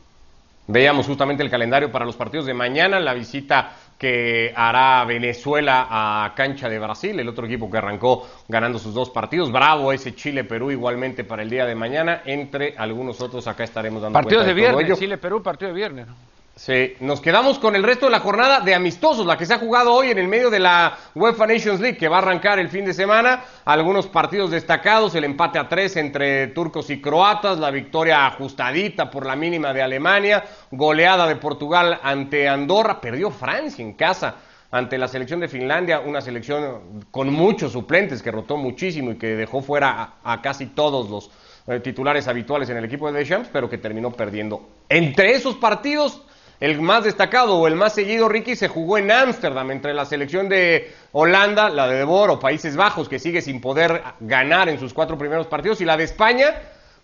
Veíamos 0.68 1.06
justamente 1.06 1.44
el 1.44 1.50
calendario 1.50 1.92
para 1.92 2.06
los 2.06 2.16
partidos 2.16 2.48
de 2.48 2.54
mañana, 2.56 3.00
la 3.00 3.14
visita 3.14 3.74
que 4.00 4.52
hará 4.56 5.06
Venezuela 5.06 5.88
a 5.90 6.34
cancha 6.36 6.68
de 6.68 6.80
Brasil, 6.80 7.20
el 7.20 7.30
otro 7.30 7.46
equipo 7.46 7.70
que 7.70 7.78
arrancó 7.78 8.28
ganando 8.48 8.80
sus 8.80 8.94
dos 8.94 9.10
partidos. 9.12 9.52
Bravo 9.52 9.92
ese 9.92 10.16
Chile-Perú 10.16 10.72
igualmente 10.72 11.24
para 11.24 11.44
el 11.44 11.50
día 11.50 11.66
de 11.66 11.76
mañana, 11.76 12.22
entre 12.26 12.74
algunos 12.78 13.22
otros 13.22 13.48
acá 13.48 13.64
estaremos 13.64 14.02
dando 14.02 14.18
Partidos 14.18 14.46
de 14.48 14.54
viernes, 14.54 15.00
Chile-Perú, 15.00 15.44
partido 15.44 15.70
de 15.70 15.76
viernes. 15.76 16.08
Sí, 16.58 16.94
nos 17.02 17.20
quedamos 17.20 17.60
con 17.60 17.76
el 17.76 17.84
resto 17.84 18.06
de 18.06 18.14
la 18.14 18.22
jornada 18.22 18.62
de 18.62 18.74
amistosos, 18.74 19.26
la 19.26 19.38
que 19.38 19.46
se 19.46 19.54
ha 19.54 19.60
jugado 19.60 19.92
hoy 19.92 20.12
en 20.12 20.18
el 20.18 20.30
medio 20.30 20.50
de 20.50 20.60
la 20.60 20.98
UEFA 21.14 21.48
Nations 21.48 21.82
League, 21.82 21.98
que 21.98 22.08
va 22.08 22.16
a 22.16 22.20
arrancar 22.20 22.60
el 22.60 22.70
fin 22.70 22.86
de 22.86 22.94
semana. 22.94 23.44
Algunos 23.66 24.08
partidos 24.08 24.52
destacados, 24.52 25.14
el 25.16 25.26
empate 25.26 25.60
a 25.60 25.68
tres 25.68 25.98
entre 25.98 26.48
turcos 26.48 26.90
y 26.90 27.02
croatas, 27.02 27.60
la 27.60 27.72
victoria 27.72 28.26
ajustadita 28.26 29.12
por 29.12 29.26
la 29.26 29.36
mínima 29.36 29.74
de 29.74 29.82
Alemania, 29.82 30.46
goleada 30.72 31.28
de 31.28 31.36
Portugal 31.36 32.00
ante 32.02 32.48
Andorra, 32.48 33.02
perdió 33.02 33.32
Francia 33.32 33.84
en 33.84 33.92
casa 33.92 34.36
ante 34.72 34.98
la 34.98 35.10
selección 35.10 35.42
de 35.42 35.50
Finlandia, 35.50 36.00
una 36.00 36.22
selección 36.22 37.06
con 37.12 37.34
muchos 37.34 37.74
suplentes 37.74 38.22
que 38.22 38.32
rotó 38.32 38.56
muchísimo 38.56 39.12
y 39.12 39.18
que 39.18 39.36
dejó 39.36 39.62
fuera 39.62 40.14
a, 40.24 40.42
casi 40.42 40.68
todos 40.68 41.10
los 41.10 41.32
eh, 41.68 41.82
titulares 41.82 42.30
habituales 42.30 42.70
en 42.70 42.78
el 42.78 42.86
equipo 42.86 43.12
de 43.12 43.20
Deschamps, 43.20 43.50
pero 43.52 43.70
que 43.70 43.78
terminó 43.78 44.12
perdiendo. 44.12 44.70
Entre 44.88 45.34
esos 45.34 45.56
partidos 45.56 46.22
el 46.60 46.82
más 46.82 47.04
destacado 47.04 47.58
o 47.58 47.68
el 47.68 47.76
más 47.76 47.94
seguido, 47.94 48.30
Ricky, 48.30 48.56
se 48.56 48.68
jugó 48.68 48.98
en 48.98 49.12
Ámsterdam 49.12 49.72
entre 49.72 49.94
la 49.94 50.06
selección 50.06 50.48
de 50.48 50.94
Holanda, 51.12 51.70
la 51.70 51.88
de 51.88 51.98
Debor 51.98 52.30
o 52.30 52.40
Países 52.40 52.76
Bajos, 52.76 53.10
que 53.10 53.20
sigue 53.20 53.42
sin 53.42 53.60
poder 53.60 54.02
ganar 54.22 54.70
en 54.70 54.80
sus 54.80 54.94
cuatro 54.94 55.18
primeros 55.18 55.48
partidos, 55.48 55.82
y 55.82 55.86
la 55.86 55.98
de 55.98 56.06
España, 56.06 56.56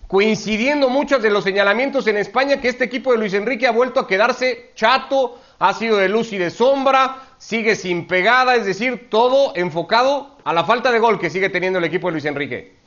coincidiendo 0.08 0.89
muchos 0.89 1.22
de 1.22 1.29
los 1.29 1.43
señalamientos 1.43 2.08
en 2.08 2.17
España 2.17 2.62
que 2.62 2.70
este 2.70 2.86
equipo 2.86 3.12
de 3.12 3.17
Luis 3.17 3.34
Enrique 3.34 3.67
ha 3.67 3.72
vuelto 3.72 4.00
a 4.00 4.08
quedarse 4.08 4.72
chato, 4.75 5.39
ha 5.60 5.74
sido 5.74 5.98
de 5.98 6.10
luz 6.10 6.31
y 6.34 6.38
de 6.38 6.50
sombra, 6.50 7.17
sigue 7.38 7.75
sin 7.75 8.08
pegada, 8.08 8.55
es 8.55 8.65
decir, 8.65 9.10
todo 9.10 9.53
enfocado 9.55 10.38
a 10.43 10.53
la 10.53 10.63
falta 10.63 10.91
de 10.91 11.00
gol 11.00 11.20
que 11.20 11.29
sigue 11.29 11.50
teniendo 11.50 11.79
el 11.79 11.86
equipo 11.86 12.08
de 12.08 12.13
Luis 12.13 12.25
Enrique. 12.25 12.81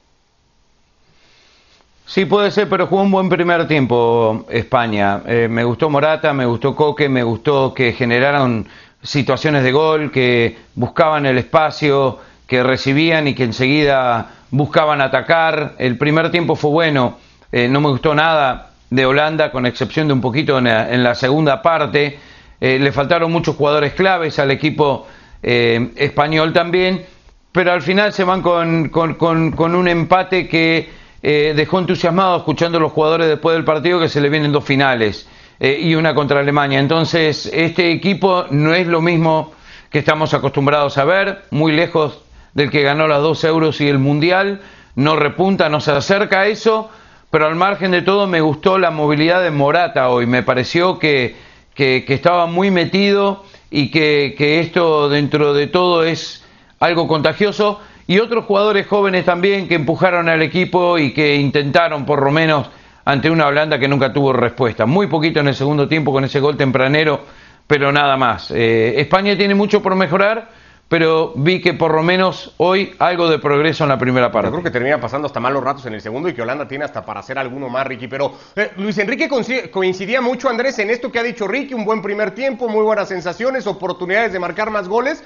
Sí, 2.06 2.26
puede 2.26 2.50
ser, 2.50 2.68
pero 2.68 2.86
jugó 2.86 3.02
un 3.02 3.10
buen 3.10 3.30
primer 3.30 3.66
tiempo 3.66 4.44
España. 4.50 5.22
Eh, 5.26 5.48
me 5.50 5.64
gustó 5.64 5.88
Morata, 5.88 6.34
me 6.34 6.44
gustó 6.44 6.76
Coque, 6.76 7.08
me 7.08 7.22
gustó 7.22 7.72
que 7.72 7.92
generaron 7.92 8.68
situaciones 9.02 9.64
de 9.64 9.72
gol, 9.72 10.12
que 10.12 10.54
buscaban 10.74 11.24
el 11.24 11.38
espacio, 11.38 12.18
que 12.46 12.62
recibían 12.62 13.26
y 13.26 13.34
que 13.34 13.44
enseguida 13.44 14.32
buscaban 14.50 15.00
atacar. 15.00 15.76
El 15.78 15.96
primer 15.96 16.30
tiempo 16.30 16.56
fue 16.56 16.70
bueno, 16.70 17.16
eh, 17.50 17.68
no 17.68 17.80
me 17.80 17.88
gustó 17.88 18.14
nada 18.14 18.70
de 18.90 19.06
Holanda, 19.06 19.50
con 19.50 19.64
excepción 19.64 20.06
de 20.06 20.12
un 20.12 20.20
poquito 20.20 20.58
en 20.58 21.02
la, 21.02 21.14
segunda 21.14 21.62
parte. 21.62 22.18
Eh, 22.60 22.78
le 22.78 22.92
faltaron 22.92 23.32
muchos 23.32 23.56
jugadores 23.56 23.94
claves 23.94 24.38
al 24.38 24.50
equipo 24.50 25.06
español 25.42 26.54
también, 26.54 27.04
pero 27.52 27.72
al 27.72 27.82
final 27.82 28.14
se 28.14 28.24
van 28.24 28.40
con, 28.40 28.88
con 28.88 29.74
un 29.74 29.88
empate 29.88 30.48
que 30.48 31.03
eh, 31.26 31.54
dejó 31.56 31.78
entusiasmado 31.78 32.36
escuchando 32.36 32.76
a 32.76 32.82
los 32.82 32.92
jugadores 32.92 33.28
después 33.28 33.56
del 33.56 33.64
partido 33.64 33.98
que 33.98 34.10
se 34.10 34.20
le 34.20 34.28
vienen 34.28 34.52
dos 34.52 34.62
finales 34.62 35.26
eh, 35.58 35.78
y 35.80 35.94
una 35.94 36.14
contra 36.14 36.40
Alemania. 36.40 36.78
Entonces, 36.78 37.50
este 37.50 37.92
equipo 37.92 38.44
no 38.50 38.74
es 38.74 38.86
lo 38.86 39.00
mismo 39.00 39.54
que 39.88 40.00
estamos 40.00 40.34
acostumbrados 40.34 40.98
a 40.98 41.04
ver, 41.04 41.44
muy 41.50 41.72
lejos 41.72 42.20
del 42.52 42.70
que 42.70 42.82
ganó 42.82 43.08
las 43.08 43.22
dos 43.22 43.42
euros 43.42 43.80
y 43.80 43.88
el 43.88 43.98
mundial, 43.98 44.60
no 44.96 45.16
repunta, 45.16 45.70
no 45.70 45.80
se 45.80 45.92
acerca 45.92 46.40
a 46.40 46.46
eso, 46.46 46.90
pero 47.30 47.46
al 47.46 47.54
margen 47.56 47.90
de 47.90 48.02
todo 48.02 48.26
me 48.26 48.42
gustó 48.42 48.76
la 48.76 48.90
movilidad 48.90 49.42
de 49.42 49.50
Morata 49.50 50.10
hoy, 50.10 50.26
me 50.26 50.42
pareció 50.42 50.98
que, 50.98 51.36
que, 51.74 52.04
estaba 52.06 52.44
muy 52.44 52.70
metido 52.70 53.46
y 53.70 53.90
que, 53.90 54.34
que 54.36 54.60
esto 54.60 55.08
dentro 55.08 55.54
de 55.54 55.68
todo 55.68 56.04
es 56.04 56.44
algo 56.80 57.08
contagioso 57.08 57.80
y 58.06 58.18
otros 58.18 58.44
jugadores 58.44 58.86
jóvenes 58.86 59.24
también 59.24 59.68
que 59.68 59.74
empujaron 59.74 60.28
al 60.28 60.42
equipo 60.42 60.98
y 60.98 61.12
que 61.12 61.36
intentaron 61.36 62.04
por 62.04 62.22
lo 62.22 62.30
menos 62.30 62.68
ante 63.04 63.30
una 63.30 63.46
Holanda 63.46 63.78
que 63.78 63.88
nunca 63.88 64.12
tuvo 64.12 64.32
respuesta. 64.32 64.86
Muy 64.86 65.06
poquito 65.06 65.40
en 65.40 65.48
el 65.48 65.54
segundo 65.54 65.88
tiempo 65.88 66.12
con 66.12 66.24
ese 66.24 66.40
gol 66.40 66.56
tempranero, 66.56 67.20
pero 67.66 67.92
nada 67.92 68.16
más. 68.16 68.50
Eh, 68.50 68.94
España 69.00 69.36
tiene 69.36 69.54
mucho 69.54 69.82
por 69.82 69.94
mejorar, 69.94 70.48
pero 70.88 71.32
vi 71.36 71.60
que 71.60 71.74
por 71.74 71.94
lo 71.94 72.02
menos 72.02 72.54
hoy 72.58 72.94
algo 72.98 73.28
de 73.28 73.38
progreso 73.38 73.84
en 73.84 73.88
la 73.88 73.98
primera 73.98 74.30
parte. 74.30 74.48
Yo 74.48 74.52
creo 74.52 74.64
que 74.64 74.70
termina 74.70 75.00
pasando 75.00 75.26
hasta 75.26 75.40
malos 75.40 75.62
ratos 75.64 75.86
en 75.86 75.94
el 75.94 76.00
segundo 76.00 76.28
y 76.28 76.34
que 76.34 76.42
Holanda 76.42 76.68
tiene 76.68 76.84
hasta 76.84 77.04
para 77.04 77.20
hacer 77.20 77.38
alguno 77.38 77.68
más, 77.68 77.86
Ricky. 77.86 78.08
Pero 78.08 78.34
eh, 78.56 78.70
Luis 78.76 78.96
Enrique 78.98 79.28
coincidía 79.70 80.20
mucho, 80.20 80.48
Andrés, 80.48 80.78
en 80.78 80.90
esto 80.90 81.10
que 81.10 81.18
ha 81.18 81.22
dicho 81.22 81.46
Ricky, 81.48 81.74
un 81.74 81.84
buen 81.84 82.02
primer 82.02 82.32
tiempo, 82.32 82.68
muy 82.68 82.82
buenas 82.82 83.08
sensaciones, 83.08 83.66
oportunidades 83.66 84.32
de 84.32 84.38
marcar 84.38 84.70
más 84.70 84.88
goles 84.88 85.22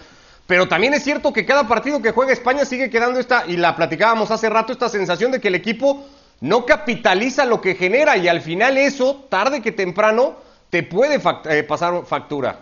pero 0.48 0.66
también 0.66 0.94
es 0.94 1.04
cierto 1.04 1.30
que 1.30 1.44
cada 1.44 1.68
partido 1.68 2.00
que 2.00 2.10
juega 2.10 2.32
España 2.32 2.64
sigue 2.64 2.88
quedando 2.88 3.20
esta, 3.20 3.44
y 3.46 3.58
la 3.58 3.76
platicábamos 3.76 4.30
hace 4.30 4.48
rato, 4.48 4.72
esta 4.72 4.88
sensación 4.88 5.30
de 5.30 5.42
que 5.42 5.48
el 5.48 5.54
equipo 5.54 6.06
no 6.40 6.64
capitaliza 6.64 7.44
lo 7.44 7.60
que 7.60 7.74
genera 7.74 8.16
y 8.16 8.28
al 8.28 8.40
final 8.40 8.78
eso, 8.78 9.26
tarde 9.28 9.60
que 9.60 9.72
temprano, 9.72 10.36
te 10.70 10.82
puede 10.82 11.20
eh, 11.50 11.62
pasar 11.64 12.06
factura. 12.06 12.60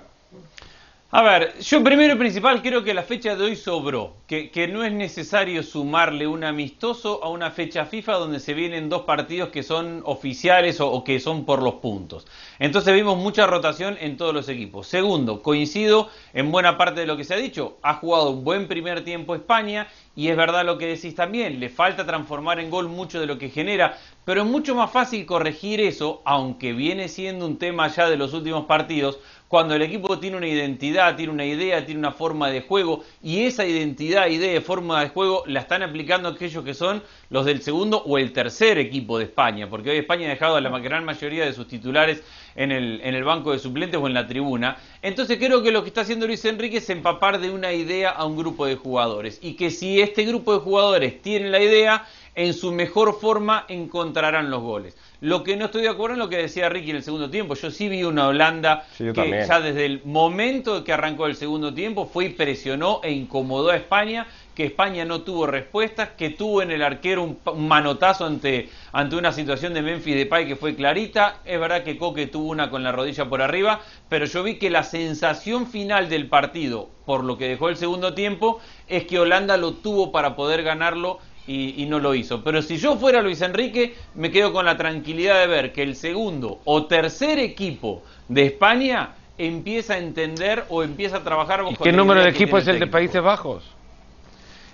A 1.13 1.23
ver, 1.23 1.61
yo 1.61 1.85
primero 1.85 2.15
y 2.15 2.19
principal 2.19 2.61
creo 2.61 2.83
que 2.83 2.93
la 2.93 3.05
fecha 3.05 3.37
de 3.37 3.45
hoy 3.45 3.55
sobró, 3.55 4.15
que, 4.27 4.69
no 4.73 4.83
es 4.83 4.93
necesario 4.93 5.63
sumarle 5.63 6.27
un 6.27 6.43
amistoso 6.43 7.23
a 7.23 7.29
una 7.29 7.53
fecha 7.53 7.87
FIFA 7.87 8.15
donde 8.15 8.41
se 8.41 8.53
vienen 8.53 8.89
dos 8.89 9.03
partidos 9.03 9.51
que 9.51 9.63
son 9.63 10.03
oficiales 10.05 10.81
o, 10.81 11.05
que 11.05 11.21
son 11.21 11.47
por 11.47 11.63
los 11.63 11.75
puntos. 11.75 12.27
Entonces 12.59 12.95
vimos 12.95 13.19
mucha 13.19 13.47
rotación 13.47 13.97
en 14.01 14.17
todos 14.17 14.33
los 14.33 14.49
equipos. 14.49 14.87
Segundo, 14.87 15.43
coincido 15.43 16.09
en 16.33 16.51
buena 16.51 16.79
parte 16.79 17.01
de 17.01 17.07
lo 17.07 17.17
que 17.17 17.25
se 17.25 17.35
ha 17.35 17.39
dicho, 17.39 17.77
ha 17.83 17.95
jugado 17.95 18.31
un 18.31 18.45
buen 18.45 18.67
primer 18.67 19.05
tiempo 19.05 19.35
España 19.35 19.89
y 20.15 20.29
es 20.29 20.37
verdad 20.37 20.65
lo 20.65 20.79
que 20.79 20.87
decís 20.87 21.15
también, 21.15 21.61
le 21.61 21.69
falta 21.69 22.07
transformar 22.07 22.59
en 22.59 22.71
gol 22.71 22.89
mucho 22.89 23.21
de 23.21 23.27
lo 23.27 23.39
que 23.39 23.51
genera, 23.51 23.99
pero 24.25 24.43
es 24.43 24.47
mucho 24.49 24.75
más 24.75 24.91
fácil 24.91 25.27
corregir 25.27 25.81
eso, 25.81 26.23
aunque 26.25 26.73
viene 26.73 27.09
siendo 27.09 27.47
un 27.47 27.59
tema 27.59 27.89
ya 27.89 28.09
de 28.09 28.17
los 28.17 28.33
últimos 28.33 28.65
partidos, 28.65 29.19
cuando 29.49 29.75
el 29.75 29.83
equipo 29.83 30.19
tiene 30.19 30.39
una 30.39 30.49
identidad, 30.49 31.15
tiene 31.15 31.33
una 31.33 31.45
idea, 31.45 31.85
tiene 31.85 32.01
una 32.01 32.11
forma 32.11 32.51
de 32.51 32.63
juego 32.63 33.05
y 33.23 33.45
esa 33.45 33.65
identidad, 33.65 34.27
idea 34.27 34.57
y 34.57 34.61
forma 34.61 35.01
de 35.01 35.11
juego 35.11 35.45
la 35.47 35.61
están 35.61 35.83
aplicando 35.83 36.31
aquellos 36.31 36.65
que 36.65 36.75
son 36.75 37.03
los 37.31 37.45
del 37.45 37.63
segundo 37.63 38.03
o 38.05 38.19
el 38.19 38.33
tercer 38.33 38.79
equipo 38.79 39.19
de 39.19 39.25
España, 39.25 39.69
porque 39.71 39.91
hoy 39.91 39.99
España 39.99 40.27
ha 40.27 40.31
dejado 40.31 40.57
a 40.57 40.61
la 40.61 40.77
gran 40.81 41.05
mayoría 41.05 41.45
de 41.45 41.53
sus 41.53 41.69
titulares 41.69 42.25
en 42.57 42.73
el, 42.73 43.01
en 43.03 43.15
el 43.15 43.25
banco 43.25 43.53
de 43.53 43.59
suplentes 43.59 44.01
o 44.01 44.07
en 44.07 44.15
la 44.15 44.27
tribuna. 44.27 44.77
Entonces 45.03 45.39
creo 45.39 45.63
que 45.63 45.71
lo 45.71 45.83
que 45.83 45.89
está 45.89 46.01
haciendo 46.01 46.27
Luis 46.27 46.45
Enrique 46.45 46.79
es 46.79 46.91
empapar 46.91 47.39
de 47.39 47.51
una 47.51 47.73
idea 47.73 48.11
a 48.11 48.25
un 48.25 48.37
grupo 48.37 48.67
de 48.67 48.77
jugadores 48.77 49.39
y 49.43 49.55
que 49.55 49.71
si 49.71 50.01
este 50.01 50.25
grupo 50.25 50.53
de 50.55 50.61
jugadores 50.61 51.23
tiene 51.23 51.51
la 51.51 51.61
idea, 51.61 52.07
en 52.37 52.53
su 52.53 52.71
mejor 52.71 53.19
forma 53.19 53.65
encontrarán 53.69 54.51
los 54.51 54.63
goles. 54.63 54.97
Lo 55.21 55.43
que 55.43 55.57
no 55.57 55.65
estoy 55.65 55.83
de 55.83 55.89
acuerdo 55.89 56.15
en 56.15 56.21
lo 56.21 56.29
que 56.29 56.37
decía 56.37 56.69
Ricky 56.69 56.91
en 56.91 56.97
el 56.97 57.03
segundo 57.03 57.31
tiempo. 57.31 57.55
Yo 57.55 57.71
sí 57.71 57.89
vi 57.89 58.05
una 58.05 58.29
Holanda 58.29 58.85
que 58.99 59.45
ya 59.49 59.61
desde 59.61 59.87
el 59.87 60.03
momento 60.05 60.85
que 60.85 60.93
arrancó 60.93 61.27
el 61.27 61.35
segundo 61.35 61.73
tiempo 61.73 62.07
fue 62.07 62.27
y 62.27 62.29
presionó 62.31 63.01
e 63.03 63.11
incomodó 63.11 63.71
a 63.71 63.77
España, 63.77 64.27
que 64.57 64.65
España 64.65 65.05
no 65.05 65.21
tuvo 65.21 65.47
respuestas, 65.47 66.09
que 66.17 66.31
tuvo 66.31 66.63
en 66.63 66.71
el 66.71 66.83
arquero 66.83 67.23
un, 67.23 67.39
manotazo 67.69 68.25
ante, 68.25 68.71
ante 68.91 69.15
una 69.15 69.31
situación 69.31 69.75
de 69.75 69.83
Memphis 69.83 70.17
Depay 70.17 70.47
que 70.47 70.57
fue 70.57 70.75
clarita. 70.75 71.41
Es 71.45 71.61
verdad 71.61 71.85
que 71.85 71.99
Coque 71.99 72.27
tuvo 72.27 72.49
una 72.49 72.71
con 72.71 72.83
la 72.83 72.91
rodilla 72.91 73.27
por 73.27 73.43
arriba, 73.43 73.81
pero 74.09 74.25
yo 74.25 74.43
vi 74.43 74.55
que 74.55 74.71
la 74.71 74.83
sensación 74.83 75.67
final 75.67 76.09
del 76.09 76.29
partido, 76.29 76.89
por 77.05 77.23
lo 77.23 77.37
que 77.37 77.49
dejó 77.49 77.69
el 77.69 77.77
segundo 77.77 78.15
tiempo, 78.15 78.59
es 78.89 79.05
que 79.05 79.19
Holanda 79.19 79.59
lo 79.59 79.75
tuvo 79.75 80.11
para 80.11 80.35
poder 80.37 80.63
ganarlo 80.63 81.19
y, 81.47 81.85
no 81.87 82.01
lo 82.01 82.15
hizo. 82.15 82.43
Pero 82.43 82.63
si 82.63 82.79
yo 82.79 82.97
fuera 82.97 83.21
Luis 83.21 83.43
Enrique, 83.43 83.95
me 84.15 84.31
quedo 84.31 84.55
con 84.55 84.65
la 84.65 84.79
tranquilidad 84.79 85.39
de 85.39 85.47
ver 85.47 85.73
que 85.73 85.83
el 85.83 85.97
segundo 85.97 86.61
o 86.65 86.87
tercer 86.87 87.39
equipo 87.39 88.03
de 88.29 88.47
España 88.47 89.11
empieza 89.37 89.95
a 89.95 89.99
entender 89.99 90.65
o 90.71 90.83
empieza 90.83 91.19
a 91.19 91.23
trabajar. 91.23 91.63
¿Y 91.71 91.77
qué 91.77 91.93
número 91.93 92.23
de 92.23 92.31
equipo 92.31 92.57
es 92.57 92.67
el 92.67 92.81
de 92.81 92.87
Países 92.87 93.23
Bajos? 93.23 93.76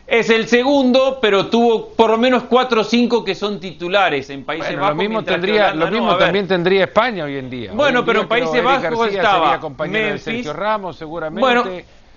Es 0.06 0.30
el 0.30 0.48
segundo, 0.48 1.18
pero 1.22 1.46
tuvo 1.46 1.90
por 1.90 2.10
lo 2.10 2.18
menos 2.18 2.42
cuatro 2.44 2.80
o 2.80 2.84
cinco 2.84 3.24
que 3.24 3.34
son 3.34 3.60
titulares 3.60 4.28
en 4.30 4.44
Países 4.44 4.76
Bajos. 4.76 4.90
Lo 4.90 4.94
mismo, 4.96 5.22
tendría, 5.22 5.72
lo 5.72 5.86
mismo 5.88 6.16
también 6.16 6.46
tendría 6.46 6.84
España 6.84 7.24
hoy 7.24 7.36
en 7.36 7.48
día. 7.48 7.70
Bueno, 7.72 8.04
pero 8.04 8.22
en 8.22 8.28
Países 8.28 8.62
Bajos 8.62 9.08
estaba 9.08 9.60
compañero 9.60 10.12
de 10.12 10.18
Sergio 10.18 10.52
Ramos, 10.52 10.96
seguramente. 10.96 11.40
Bueno, 11.40 11.64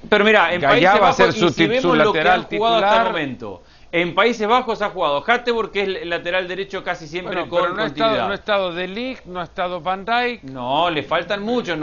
pero 0.10 0.26
mira, 0.26 0.54
en 0.54 0.62
Países 0.62 1.00
Bajos, 1.00 1.36
su, 1.36 1.46
y 1.46 1.50
si 1.52 1.68
vemos 1.68 1.98
lo 1.98 2.12
que 2.12 2.22
han 2.22 2.44
jugado 2.44 2.76
hasta 2.76 3.02
el 3.02 3.08
momento, 3.08 3.64
en 3.96 4.14
Países 4.14 4.46
Bajos 4.46 4.82
ha 4.82 4.90
jugado 4.90 5.24
Hatteburg, 5.26 5.72
que 5.72 5.84
es 5.84 5.88
el 5.88 6.10
lateral 6.10 6.50
derecho 6.50 6.84
casi 6.84 7.08
siempre 7.08 7.48
con 7.48 7.78
no 7.78 7.82
Ha 7.82 7.86
estado, 7.86 8.28
no 8.28 8.32
ha 8.34 8.36
estado 8.36 8.74
De 8.74 8.90
Ligt, 8.90 9.24
no 9.24 9.40
ha 9.40 9.46
estado 9.46 9.80
Van 9.80 10.04
Dijk. 10.04 10.44
No, 10.44 10.90
le 10.90 11.02
faltan 11.02 11.42
muchos, 11.42 11.80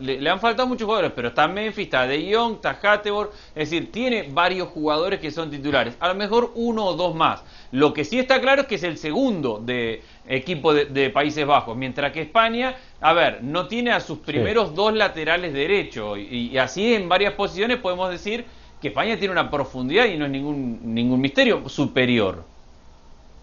le, 0.00 0.30
han 0.30 0.38
faltado 0.38 0.68
muchos 0.68 0.84
jugadores, 0.84 1.10
pero 1.12 1.26
está 1.28 1.48
Memphis, 1.48 1.86
está 1.86 2.06
De 2.06 2.32
Jong, 2.32 2.54
está 2.54 2.78
Hatteburg. 2.80 3.32
Es 3.48 3.68
decir, 3.68 3.90
tiene 3.90 4.28
varios 4.30 4.68
jugadores 4.68 5.18
que 5.18 5.32
son 5.32 5.50
titulares. 5.50 5.96
A 5.98 6.06
lo 6.06 6.14
mejor 6.14 6.52
uno 6.54 6.84
o 6.84 6.94
dos 6.94 7.16
más. 7.16 7.42
Lo 7.72 7.92
que 7.92 8.04
sí 8.04 8.20
está 8.20 8.40
claro 8.40 8.62
es 8.62 8.68
que 8.68 8.76
es 8.76 8.84
el 8.84 8.96
segundo 8.96 9.58
de 9.58 10.04
equipo 10.28 10.72
de, 10.72 11.10
Países 11.10 11.44
Bajos, 11.44 11.76
mientras 11.76 12.12
que 12.12 12.22
España, 12.22 12.76
a 13.00 13.12
ver, 13.12 13.42
no 13.42 13.66
tiene 13.66 13.90
a 13.90 13.98
sus 13.98 14.18
primeros 14.18 14.72
dos 14.76 14.94
laterales 14.94 15.52
derechos. 15.52 16.16
y 16.16 16.56
así 16.58 16.94
en 16.94 17.08
varias 17.08 17.32
posiciones 17.32 17.78
podemos 17.78 18.08
decir 18.08 18.44
que 18.80 18.88
España 18.88 19.18
tiene 19.18 19.32
una 19.32 19.50
profundidad 19.50 20.06
y 20.06 20.16
no 20.16 20.26
es 20.26 20.30
ningún, 20.30 20.94
ningún 20.94 21.20
misterio 21.20 21.68
superior. 21.68 22.44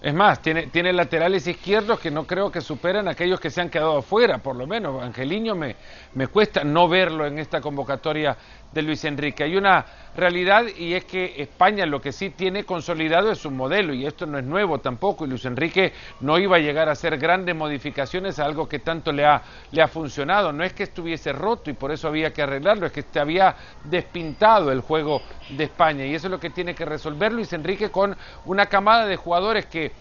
Es 0.02 0.14
más, 0.14 0.42
tiene, 0.42 0.68
tiene 0.68 0.92
laterales 0.92 1.48
izquierdos 1.48 1.98
que 1.98 2.12
no 2.12 2.28
creo 2.28 2.52
que 2.52 2.60
superan 2.60 3.08
a 3.08 3.12
aquellos 3.12 3.40
que 3.40 3.50
se 3.50 3.62
han 3.62 3.70
quedado 3.70 4.00
afuera, 4.00 4.40
por 4.40 4.56
lo 4.58 4.68
menos. 4.68 5.02
Angelino 5.02 5.56
me, 5.56 5.78
me 6.14 6.28
cuesta 6.28 6.66
no 6.66 6.90
verlo 6.90 7.26
en 7.26 7.40
esta 7.40 7.62
convocatoria 7.62 8.36
de 8.74 8.82
Luis 8.82 9.04
Enrique. 9.06 9.44
Hay 9.44 9.56
una 9.56 9.86
realidad 10.16 10.66
y 10.78 10.94
es 10.94 11.06
que 11.06 11.42
España 11.42 11.86
lo 11.86 12.02
que 12.02 12.12
sí 12.12 12.30
tiene 12.30 12.64
consolidado 12.64 13.32
es 13.32 13.40
su 13.40 13.52
modelo 13.52 13.94
y 13.94 14.06
esto 14.06 14.26
no 14.26 14.38
es 14.38 14.44
nuevo 14.44 14.80
tampoco 14.80 15.26
y 15.26 15.30
Luis 15.30 15.46
Enrique 15.46 15.94
no 16.22 16.38
iba 16.38 16.58
a 16.58 16.60
llegar 16.60 16.90
a 16.90 16.94
hacer 16.94 17.18
grandes 17.18 17.56
modificaciones 17.56 18.40
a 18.40 18.46
algo 18.46 18.68
que 18.68 18.80
tanto 18.80 19.12
le 19.12 19.26
ha, 19.26 19.42
le 19.72 19.82
ha 19.82 19.88
funcionado. 19.88 20.52
No 20.52 20.64
es 20.64 20.74
que 20.74 20.84
estuviese 20.84 21.34
roto 21.34 21.70
y 21.70 21.74
por 21.74 21.92
eso 21.92 22.08
había 22.08 22.32
que 22.32 22.42
arreglarlo, 22.42 22.86
es 22.86 22.92
que 22.92 23.04
te 23.04 23.20
había 23.20 23.56
despintado 23.84 24.72
el 24.72 24.82
juego 24.82 25.22
de 25.50 25.64
España 25.66 26.06
y 26.06 26.16
eso 26.16 26.28
es 26.28 26.32
lo 26.32 26.40
que 26.40 26.50
tiene 26.50 26.76
que 26.76 26.86
resolver 26.86 27.32
Luis 27.32 27.54
Enrique 27.54 27.90
con 27.90 28.16
una 28.46 28.66
camada 28.68 29.06
de 29.06 29.16
jugadores 29.16 29.66
que, 29.66 29.92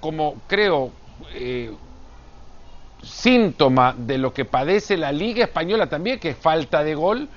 como 0.00 0.36
creo, 0.46 0.90
eh, 1.34 1.72
síntoma 3.02 3.94
de 3.96 4.18
lo 4.18 4.32
que 4.32 4.44
padece 4.44 4.96
la 4.96 5.12
Liga 5.12 5.44
Española 5.44 5.86
también, 5.86 6.18
que 6.18 6.30
es 6.30 6.36
falta 6.36 6.82
de 6.82 6.94
gol, 6.94 7.28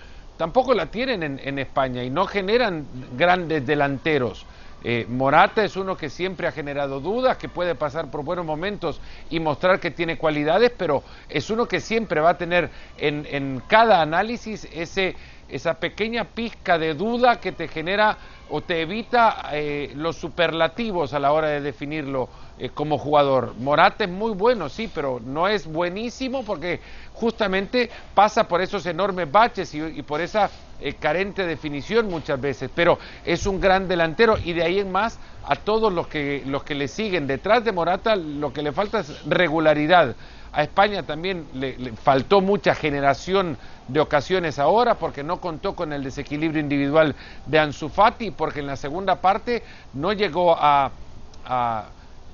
tampoco 0.42 0.74
la 0.74 0.88
tienen 0.88 1.22
en, 1.22 1.60
España 1.60 2.04
y 2.04 2.10
no 2.10 2.26
generan 2.26 2.88
grandes 3.16 3.64
delanteros. 3.64 4.44
Eh, 4.84 5.06
Morata 5.08 5.64
es 5.64 5.76
uno 5.76 5.96
que 5.96 6.10
siempre 6.10 6.48
ha 6.48 6.52
generado 6.52 7.00
dudas, 7.00 7.38
que 7.38 7.48
puede 7.48 7.76
pasar 7.76 8.10
por 8.10 8.24
buenos 8.24 8.44
momentos 8.44 9.00
y 9.30 9.40
mostrar 9.40 9.80
que 9.80 9.92
tiene 9.92 10.18
cualidades, 10.18 10.72
pero 10.76 11.04
es 11.30 11.52
uno 11.52 11.68
que 11.68 11.80
siempre 11.80 12.22
va 12.22 12.32
a 12.32 12.38
tener 12.40 12.72
en, 12.98 13.28
en 13.30 13.62
cada 13.68 14.02
análisis 14.02 14.68
ese, 14.74 15.16
esa 15.52 15.76
pequeña 15.76 16.24
pizca 16.24 16.80
de 16.80 16.94
duda 16.94 17.40
que 17.40 17.52
te 17.52 17.68
genera 17.68 18.18
o 18.50 18.62
te 18.62 18.82
evita 18.82 19.50
eh, 19.54 19.92
los 19.96 20.18
superlativos 20.18 21.14
a 21.14 21.20
la 21.20 21.32
hora 21.32 21.48
de 21.50 21.62
definirlo 21.62 22.30
eh, 22.58 22.70
como 22.70 22.98
jugador. 22.98 23.54
Morata 23.58 24.06
es 24.06 24.10
muy 24.10 24.32
bueno, 24.32 24.70
sí, 24.70 24.90
pero 24.94 25.22
no 25.24 25.48
es 25.48 25.68
buenísimo 25.68 26.44
porque 26.44 26.80
justamente 27.14 27.90
pasa 28.14 28.48
por 28.48 28.62
esos 28.62 28.86
enormes 28.86 29.32
baches 29.32 29.74
y, 29.74 30.02
por 30.04 30.22
esa 30.22 30.50
eh, 30.80 30.94
carente 30.94 31.46
definición 31.46 32.08
muchas 32.08 32.40
veces, 32.40 32.70
pero 32.74 32.98
es 33.26 33.46
un 33.46 33.60
gran 33.60 33.88
delantero 33.88 34.38
y 34.44 34.54
de 34.54 34.64
ahí 34.64 34.80
en 34.80 34.92
más 34.92 35.20
a 35.44 35.56
todos 35.56 35.92
los 35.92 36.08
que, 36.08 36.44
los 36.46 36.64
que 36.64 36.76
le 36.76 36.88
siguen 36.88 37.28
detrás 37.28 37.64
de 37.64 37.72
Morata 37.72 38.16
lo 38.16 38.54
que 38.54 38.62
le 38.62 38.72
falta 38.72 39.00
es 39.00 39.26
regularidad. 39.26 40.16
A 40.54 40.64
España 40.64 41.04
también 41.04 41.48
le, 41.54 41.94
faltó 41.94 42.42
mucha 42.42 42.76
generación 42.76 43.58
de 43.88 44.02
ocasiones 44.02 44.60
ahora 44.60 44.96
porque 44.96 45.24
no 45.24 45.40
contó 45.40 45.76
con 45.76 45.94
el 45.94 46.04
desequilibrio 46.04 46.60
individual 46.60 47.16
de 47.46 47.60
Ansu 47.60 47.88
Fati, 47.88 48.32
porque 48.32 48.60
en 48.60 48.68
la 48.68 48.76
segunda 48.76 49.16
parte 49.22 49.64
no 49.94 50.12
llegó 50.12 50.56
a, 50.58 50.92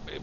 eh, 0.07 0.19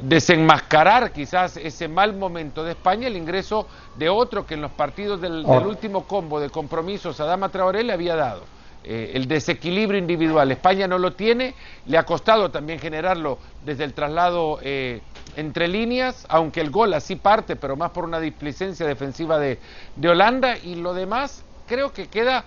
desenmascarar 0.00 1.12
quizás 1.12 1.56
ese 1.58 1.88
mal 1.88 2.14
momento 2.14 2.64
de 2.64 2.72
España, 2.72 3.08
el 3.08 3.16
ingreso 3.16 3.66
de 3.96 4.08
otro 4.08 4.46
que 4.46 4.54
en 4.54 4.62
los 4.62 4.70
partidos 4.70 5.20
del, 5.20 5.44
oh. 5.44 5.60
último 5.60 6.04
combo 6.04 6.40
de 6.40 6.48
compromisos 6.48 7.20
a 7.20 7.24
Dama 7.24 7.50
Traoré 7.50 7.82
le 7.82 7.92
había 7.92 8.16
dado. 8.16 8.57
Eh, 8.90 9.10
el 9.12 9.28
desequilibrio 9.28 9.98
individual. 9.98 10.50
España 10.50 10.88
no 10.88 10.96
lo 10.96 11.12
tiene, 11.12 11.54
le 11.84 11.98
ha 11.98 12.04
costado 12.04 12.50
también 12.50 12.78
generarlo 12.78 13.38
desde 13.62 13.84
el 13.84 13.92
traslado 13.92 14.60
eh, 14.62 15.02
entre 15.36 15.68
líneas, 15.68 16.24
aunque 16.30 16.62
el 16.62 16.70
gol 16.70 16.94
así 16.94 17.14
parte, 17.16 17.54
pero 17.54 17.76
más 17.76 17.90
por 17.90 18.04
una 18.04 18.18
displicencia 18.18 18.86
defensiva 18.86 19.38
de, 19.38 19.58
Holanda 20.02 20.56
y 20.56 20.76
lo 20.76 20.94
demás 20.94 21.44
creo 21.66 21.92
que 21.92 22.06
queda... 22.08 22.44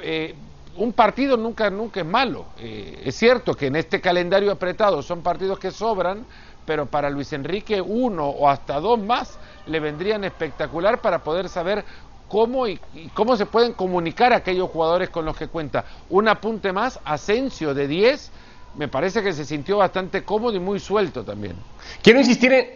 Eh, 0.00 0.34
un 0.76 0.92
partido 0.92 1.38
nunca, 1.38 1.70
nunca 1.70 2.00
es 2.00 2.06
malo. 2.06 2.44
es 2.58 3.14
cierto 3.16 3.54
que 3.54 3.68
en 3.68 3.76
este 3.76 4.02
calendario 4.02 4.52
apretado 4.52 5.02
son 5.02 5.22
partidos 5.22 5.58
que 5.58 5.70
sobran, 5.70 6.26
pero 6.66 6.84
para 6.84 7.08
Luis 7.08 7.32
Enrique 7.32 7.80
uno 7.80 8.28
o 8.28 8.46
hasta 8.50 8.78
dos 8.78 8.98
más 8.98 9.38
le 9.66 9.80
vendrían 9.80 10.22
espectacular 10.24 11.00
para 11.00 11.20
poder 11.24 11.48
saber 11.48 11.82
cómo 12.28 12.66
y, 12.66 12.80
cómo 13.14 13.36
se 13.36 13.46
pueden 13.46 13.72
comunicar 13.72 14.32
aquellos 14.32 14.70
jugadores 14.70 15.10
con 15.10 15.24
los 15.24 15.36
que 15.36 15.48
cuenta. 15.48 15.84
Un 16.10 16.28
apunte 16.28 16.72
más, 16.72 17.00
Asensio 17.04 17.74
de 17.74 17.88
10, 17.88 18.30
me 18.76 18.88
parece 18.88 19.22
que 19.22 19.32
se 19.32 19.44
sintió 19.44 19.78
bastante 19.78 20.22
cómodo 20.22 20.56
y 20.56 20.60
muy 20.60 20.80
suelto 20.80 21.24
también. 21.24 21.56
Quiero 22.02 22.20
insistir 22.20 22.52
en, 22.52 22.66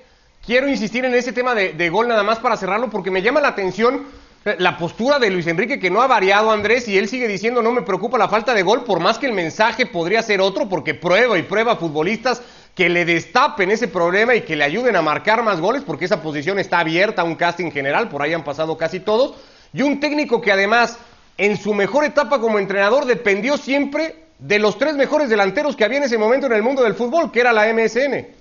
quiero 0.44 0.68
insistir 0.68 1.04
en 1.04 1.14
ese 1.14 1.32
tema 1.32 1.54
de, 1.54 1.90
gol 1.90 2.08
nada 2.08 2.22
más 2.22 2.38
para 2.38 2.56
cerrarlo 2.56 2.90
porque 2.90 3.10
me 3.10 3.22
llama 3.22 3.40
la 3.40 3.48
atención 3.48 4.06
eh, 4.44 4.56
la 4.58 4.78
postura 4.78 5.18
de 5.18 5.30
Luis 5.30 5.46
Enrique 5.46 5.78
que 5.78 5.90
no 5.90 6.00
ha 6.00 6.06
variado 6.06 6.50
Andrés 6.50 6.88
y 6.88 6.96
él 6.96 7.08
sigue 7.08 7.28
diciendo 7.28 7.60
no 7.60 7.72
me 7.72 7.82
preocupa 7.82 8.16
la 8.16 8.28
falta 8.28 8.54
de 8.54 8.62
gol 8.62 8.84
por 8.84 9.00
más 9.00 9.18
que 9.18 9.26
el 9.26 9.34
mensaje 9.34 9.84
podría 9.84 10.22
ser 10.22 10.40
otro 10.40 10.68
porque 10.68 10.94
prueba 10.94 11.38
y 11.38 11.42
prueba 11.42 11.76
futbolistas 11.76 12.42
que 12.74 12.88
le 12.88 13.04
destapen 13.04 13.70
ese 13.70 13.88
problema 13.88 14.34
y 14.34 14.42
que 14.42 14.56
le 14.56 14.64
ayuden 14.64 14.96
a 14.96 15.02
marcar 15.02 15.42
más 15.42 15.60
goles, 15.60 15.82
porque 15.84 16.04
esa 16.04 16.22
posición 16.22 16.58
está 16.58 16.78
abierta 16.78 17.22
a 17.22 17.24
un 17.24 17.34
casting 17.34 17.70
general, 17.70 18.08
por 18.08 18.22
ahí 18.22 18.32
han 18.32 18.44
pasado 18.44 18.76
casi 18.78 19.00
todos, 19.00 19.34
y 19.72 19.82
un 19.82 20.00
técnico 20.00 20.40
que 20.40 20.52
además 20.52 20.98
en 21.38 21.56
su 21.56 21.74
mejor 21.74 22.04
etapa 22.04 22.40
como 22.40 22.58
entrenador 22.58 23.06
dependió 23.06 23.56
siempre 23.56 24.16
de 24.38 24.58
los 24.58 24.78
tres 24.78 24.94
mejores 24.94 25.28
delanteros 25.28 25.76
que 25.76 25.84
había 25.84 25.98
en 25.98 26.04
ese 26.04 26.18
momento 26.18 26.46
en 26.46 26.52
el 26.52 26.62
mundo 26.62 26.82
del 26.82 26.94
fútbol, 26.94 27.30
que 27.30 27.40
era 27.40 27.52
la 27.52 27.72
MSN. 27.72 28.39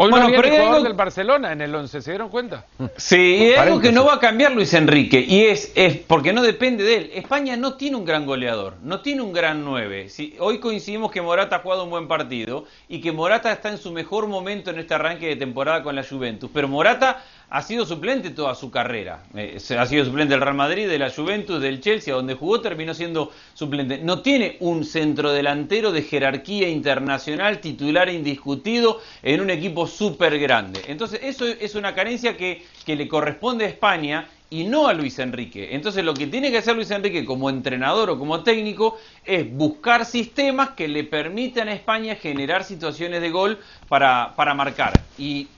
Hoy 0.00 0.12
bueno, 0.12 0.28
no 0.28 0.40
pero 0.40 0.74
algo... 0.74 0.82
del 0.84 0.92
Barcelona 0.92 1.50
en 1.50 1.60
el 1.60 1.74
11, 1.74 2.02
¿se 2.02 2.10
dieron 2.12 2.28
cuenta? 2.28 2.64
Sí, 2.96 3.50
es 3.50 3.58
algo 3.58 3.80
que 3.80 3.90
no 3.90 4.04
va 4.04 4.14
a 4.14 4.20
cambiar 4.20 4.52
Luis 4.52 4.72
Enrique 4.74 5.18
y 5.26 5.46
es, 5.46 5.72
es 5.74 5.96
porque 5.96 6.32
no 6.32 6.40
depende 6.42 6.84
de 6.84 6.96
él. 6.96 7.10
España 7.14 7.56
no 7.56 7.74
tiene 7.74 7.96
un 7.96 8.04
gran 8.04 8.24
goleador, 8.24 8.76
no 8.84 9.00
tiene 9.00 9.22
un 9.22 9.32
gran 9.32 9.64
9. 9.64 10.08
Si, 10.08 10.36
hoy 10.38 10.60
coincidimos 10.60 11.10
que 11.10 11.20
Morata 11.20 11.56
ha 11.56 11.58
jugado 11.58 11.82
un 11.82 11.90
buen 11.90 12.06
partido 12.06 12.64
y 12.88 13.00
que 13.00 13.10
Morata 13.10 13.50
está 13.50 13.70
en 13.70 13.78
su 13.78 13.90
mejor 13.90 14.28
momento 14.28 14.70
en 14.70 14.78
este 14.78 14.94
arranque 14.94 15.26
de 15.26 15.34
temporada 15.34 15.82
con 15.82 15.96
la 15.96 16.04
Juventus, 16.04 16.48
pero 16.54 16.68
Morata 16.68 17.24
ha 17.50 17.62
sido 17.62 17.86
suplente 17.86 18.30
toda 18.30 18.54
su 18.54 18.70
carrera. 18.70 19.24
Eh, 19.34 19.58
ha 19.78 19.86
sido 19.86 20.04
suplente 20.04 20.34
del 20.34 20.42
Real 20.42 20.54
Madrid, 20.54 20.88
de 20.88 20.98
la 20.98 21.10
Juventus, 21.10 21.60
del 21.60 21.80
Chelsea, 21.80 22.14
donde 22.14 22.34
jugó 22.34 22.60
terminó 22.60 22.92
siendo 22.92 23.32
suplente. 23.54 23.98
No 23.98 24.20
tiene 24.20 24.56
un 24.60 24.84
centrodelantero 24.84 25.90
de 25.90 26.02
jerarquía 26.02 26.68
internacional, 26.68 27.60
titular 27.60 28.10
indiscutido, 28.10 29.00
en 29.22 29.40
un 29.40 29.50
equipo 29.50 29.86
súper 29.86 30.38
grande. 30.38 30.82
Entonces, 30.88 31.20
eso 31.22 31.46
es 31.46 31.74
una 31.74 31.94
carencia 31.94 32.36
que, 32.36 32.64
que 32.84 32.96
le 32.96 33.08
corresponde 33.08 33.64
a 33.64 33.68
España 33.68 34.28
y 34.50 34.64
no 34.64 34.86
a 34.86 34.92
Luis 34.92 35.18
Enrique. 35.18 35.68
Entonces 35.72 36.04
lo 36.04 36.14
que 36.14 36.26
tiene 36.26 36.50
que 36.50 36.58
hacer 36.58 36.74
Luis 36.74 36.90
Enrique 36.90 37.24
como 37.24 37.50
entrenador 37.50 38.08
o 38.08 38.18
como 38.18 38.42
técnico 38.42 38.96
es 39.24 39.50
buscar 39.52 40.06
sistemas 40.06 40.70
que 40.70 40.88
le 40.88 41.04
permitan 41.04 41.68
a 41.68 41.74
España 41.74 42.14
generar 42.14 42.64
situaciones 42.64 43.20
de 43.20 43.30
gol 43.30 43.58
para, 43.88 44.32
para 44.36 44.54
marcar. 44.54 44.98
Y 45.18 45.48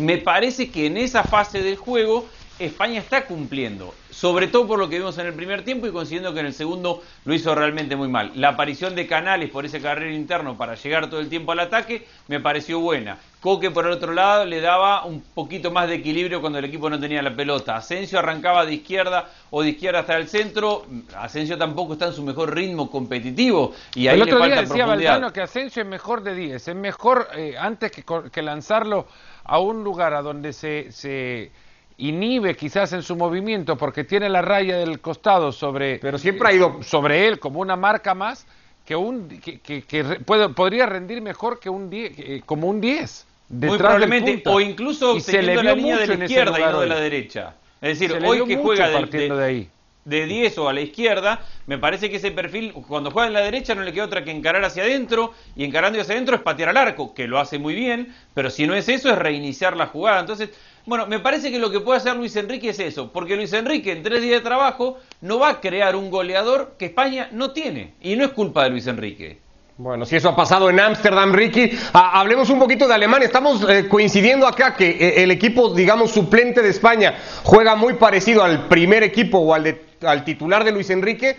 me 0.00 0.18
parece 0.18 0.70
que 0.70 0.86
en 0.86 0.96
esa 0.96 1.24
fase 1.24 1.62
del 1.62 1.76
juego 1.76 2.26
España 2.58 3.00
está 3.00 3.26
cumpliendo, 3.26 3.92
sobre 4.10 4.46
todo 4.46 4.66
por 4.66 4.78
lo 4.78 4.88
que 4.88 4.96
vimos 4.96 5.18
en 5.18 5.26
el 5.26 5.34
primer 5.34 5.62
tiempo 5.62 5.86
y 5.86 5.92
consiguiendo 5.92 6.32
que 6.32 6.40
en 6.40 6.46
el 6.46 6.54
segundo 6.54 7.02
lo 7.26 7.34
hizo 7.34 7.54
realmente 7.54 7.96
muy 7.96 8.08
mal. 8.08 8.32
La 8.34 8.48
aparición 8.48 8.94
de 8.94 9.06
Canales 9.06 9.50
por 9.50 9.66
ese 9.66 9.80
carril 9.82 10.14
interno 10.14 10.56
para 10.56 10.74
llegar 10.74 11.10
todo 11.10 11.20
el 11.20 11.28
tiempo 11.28 11.52
al 11.52 11.60
ataque 11.60 12.06
me 12.28 12.40
pareció 12.40 12.80
buena. 12.80 13.18
Coque 13.40 13.70
por 13.70 13.84
el 13.84 13.92
otro 13.92 14.14
lado 14.14 14.46
le 14.46 14.62
daba 14.62 15.04
un 15.04 15.20
poquito 15.20 15.70
más 15.70 15.86
de 15.86 15.96
equilibrio 15.96 16.40
cuando 16.40 16.58
el 16.58 16.64
equipo 16.64 16.88
no 16.88 16.98
tenía 16.98 17.20
la 17.20 17.36
pelota. 17.36 17.76
Asensio 17.76 18.18
arrancaba 18.18 18.64
de 18.64 18.74
izquierda 18.74 19.28
o 19.50 19.62
de 19.62 19.70
izquierda 19.70 20.00
hasta 20.00 20.16
el 20.16 20.26
centro. 20.26 20.86
Asensio 21.14 21.58
tampoco 21.58 21.92
está 21.92 22.06
en 22.06 22.14
su 22.14 22.22
mejor 22.22 22.54
ritmo 22.54 22.90
competitivo 22.90 23.74
y 23.94 24.08
ahí 24.08 24.16
el 24.16 24.22
otro 24.22 24.38
le 24.38 24.46
día 24.46 24.62
decía 24.62 24.86
Valdano 24.86 25.30
que 25.30 25.42
Asensio 25.42 25.82
es 25.82 25.88
mejor 25.88 26.22
de 26.22 26.34
10, 26.34 26.68
es 26.68 26.74
mejor 26.74 27.28
eh, 27.36 27.54
antes 27.58 27.92
que, 27.92 28.02
que 28.32 28.42
lanzarlo 28.42 29.06
a 29.46 29.58
un 29.58 29.84
lugar 29.84 30.14
a 30.14 30.22
donde 30.22 30.52
se, 30.52 30.90
se 30.92 31.50
inhibe 31.98 32.56
quizás 32.56 32.92
en 32.92 33.02
su 33.02 33.16
movimiento 33.16 33.76
porque 33.76 34.04
tiene 34.04 34.28
la 34.28 34.42
raya 34.42 34.76
del 34.76 35.00
costado 35.00 35.52
sobre 35.52 35.98
pero 35.98 36.18
siempre 36.18 36.48
ha 36.48 36.52
ido 36.52 36.82
sobre 36.82 37.26
él 37.26 37.38
como 37.38 37.60
una 37.60 37.76
marca 37.76 38.14
más 38.14 38.46
que 38.84 38.94
un 38.96 39.28
que, 39.28 39.60
que, 39.60 40.04
puede, 40.24 40.48
podría 40.50 40.86
rendir 40.86 41.20
mejor 41.22 41.58
que 41.58 41.70
un 41.70 41.90
10 41.90 42.44
como 42.44 42.68
un 42.68 42.80
10 42.80 43.26
muy 43.48 43.78
probablemente 43.78 44.42
o 44.46 44.60
incluso 44.60 45.16
teniendo 45.24 45.62
la 45.62 45.74
línea 45.74 45.98
de 45.98 46.06
la 46.06 46.24
izquierda 46.24 46.58
y 46.58 46.62
no 46.64 46.80
de 46.80 46.86
la 46.88 47.00
derecha. 47.00 47.54
Es 47.80 47.98
decir 47.98 48.18
hoy 48.24 48.44
que 48.44 48.56
juega 48.56 48.88
de 48.88 49.44
ahí 49.44 49.70
de 50.06 50.24
10 50.24 50.56
o 50.58 50.68
a 50.68 50.72
la 50.72 50.80
izquierda, 50.80 51.40
me 51.66 51.78
parece 51.78 52.08
que 52.08 52.16
ese 52.16 52.30
perfil, 52.30 52.72
cuando 52.72 53.10
juega 53.10 53.26
en 53.26 53.34
la 53.34 53.40
derecha 53.40 53.74
no 53.74 53.82
le 53.82 53.92
queda 53.92 54.04
otra 54.04 54.24
que 54.24 54.30
encarar 54.30 54.64
hacia 54.64 54.84
adentro, 54.84 55.34
y 55.54 55.64
encarando 55.64 56.00
hacia 56.00 56.14
adentro 56.14 56.36
es 56.36 56.42
patear 56.42 56.70
al 56.70 56.76
arco, 56.76 57.12
que 57.12 57.26
lo 57.26 57.38
hace 57.38 57.58
muy 57.58 57.74
bien, 57.74 58.14
pero 58.32 58.48
si 58.48 58.66
no 58.66 58.74
es 58.74 58.88
eso 58.88 59.10
es 59.10 59.18
reiniciar 59.18 59.76
la 59.76 59.88
jugada. 59.88 60.20
Entonces, 60.20 60.50
bueno, 60.86 61.06
me 61.06 61.18
parece 61.18 61.50
que 61.50 61.58
lo 61.58 61.70
que 61.70 61.80
puede 61.80 61.98
hacer 61.98 62.16
Luis 62.16 62.36
Enrique 62.36 62.68
es 62.68 62.78
eso, 62.78 63.12
porque 63.12 63.36
Luis 63.36 63.52
Enrique 63.52 63.90
en 63.90 64.04
tres 64.04 64.22
días 64.22 64.40
de 64.40 64.48
trabajo 64.48 64.98
no 65.20 65.40
va 65.40 65.48
a 65.50 65.60
crear 65.60 65.96
un 65.96 66.10
goleador 66.10 66.76
que 66.78 66.86
España 66.86 67.28
no 67.32 67.50
tiene, 67.50 67.94
y 68.00 68.14
no 68.14 68.24
es 68.24 68.30
culpa 68.30 68.62
de 68.64 68.70
Luis 68.70 68.86
Enrique. 68.86 69.40
Bueno, 69.78 70.06
si 70.06 70.16
eso 70.16 70.30
ha 70.30 70.36
pasado 70.36 70.70
en 70.70 70.80
Ámsterdam, 70.80 71.34
Ricky, 71.34 71.70
ah, 71.92 72.18
hablemos 72.18 72.48
un 72.48 72.58
poquito 72.58 72.88
de 72.88 72.94
Alemania. 72.94 73.26
Estamos 73.26 73.62
eh, 73.68 73.86
coincidiendo 73.86 74.46
acá 74.46 74.74
que 74.74 74.88
eh, 74.88 75.22
el 75.22 75.30
equipo, 75.30 75.74
digamos, 75.74 76.12
suplente 76.12 76.62
de 76.62 76.70
España 76.70 77.16
juega 77.42 77.76
muy 77.76 77.92
parecido 77.92 78.42
al 78.42 78.68
primer 78.68 79.02
equipo 79.02 79.36
o 79.36 79.52
al, 79.52 79.66
al 80.06 80.24
titular 80.24 80.64
de 80.64 80.72
Luis 80.72 80.90
Enrique. 80.90 81.36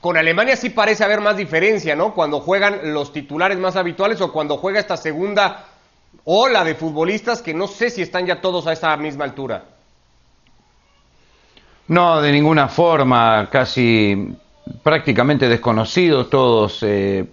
Con 0.00 0.16
Alemania 0.16 0.56
sí 0.56 0.70
parece 0.70 1.04
haber 1.04 1.20
más 1.20 1.36
diferencia, 1.36 1.96
¿no? 1.96 2.14
Cuando 2.14 2.40
juegan 2.40 2.92
los 2.92 3.12
titulares 3.12 3.58
más 3.58 3.76
habituales 3.76 4.20
o 4.20 4.32
cuando 4.32 4.56
juega 4.56 4.78
esta 4.78 4.96
segunda 4.96 5.64
ola 6.24 6.62
de 6.62 6.74
futbolistas 6.74 7.42
que 7.42 7.54
no 7.54 7.66
sé 7.66 7.90
si 7.90 8.02
están 8.02 8.26
ya 8.26 8.40
todos 8.40 8.66
a 8.66 8.72
esa 8.72 8.96
misma 8.96 9.24
altura. 9.24 9.64
No, 11.88 12.20
de 12.20 12.30
ninguna 12.30 12.68
forma, 12.68 13.48
casi 13.50 14.36
prácticamente 14.82 15.48
desconocidos 15.48 16.28
todos. 16.28 16.82
Eh, 16.82 17.24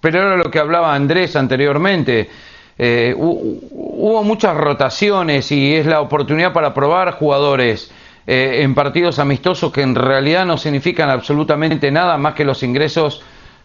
pero 0.00 0.20
era 0.20 0.36
lo 0.36 0.50
que 0.50 0.58
hablaba 0.58 0.94
Andrés 0.94 1.34
anteriormente. 1.34 2.28
Eh, 2.76 3.14
hubo 3.16 4.22
muchas 4.22 4.56
rotaciones 4.56 5.50
y 5.50 5.74
es 5.74 5.86
la 5.86 6.00
oportunidad 6.00 6.52
para 6.52 6.74
probar 6.74 7.12
jugadores 7.12 7.90
eh, 8.26 8.60
en 8.62 8.74
partidos 8.74 9.18
amistosos 9.18 9.72
que 9.72 9.82
en 9.82 9.94
realidad 9.94 10.46
no 10.46 10.56
significan 10.56 11.10
absolutamente 11.10 11.90
nada 11.90 12.16
más 12.18 12.34
que 12.34 12.44
los 12.44 12.62
ingresos 12.62 13.22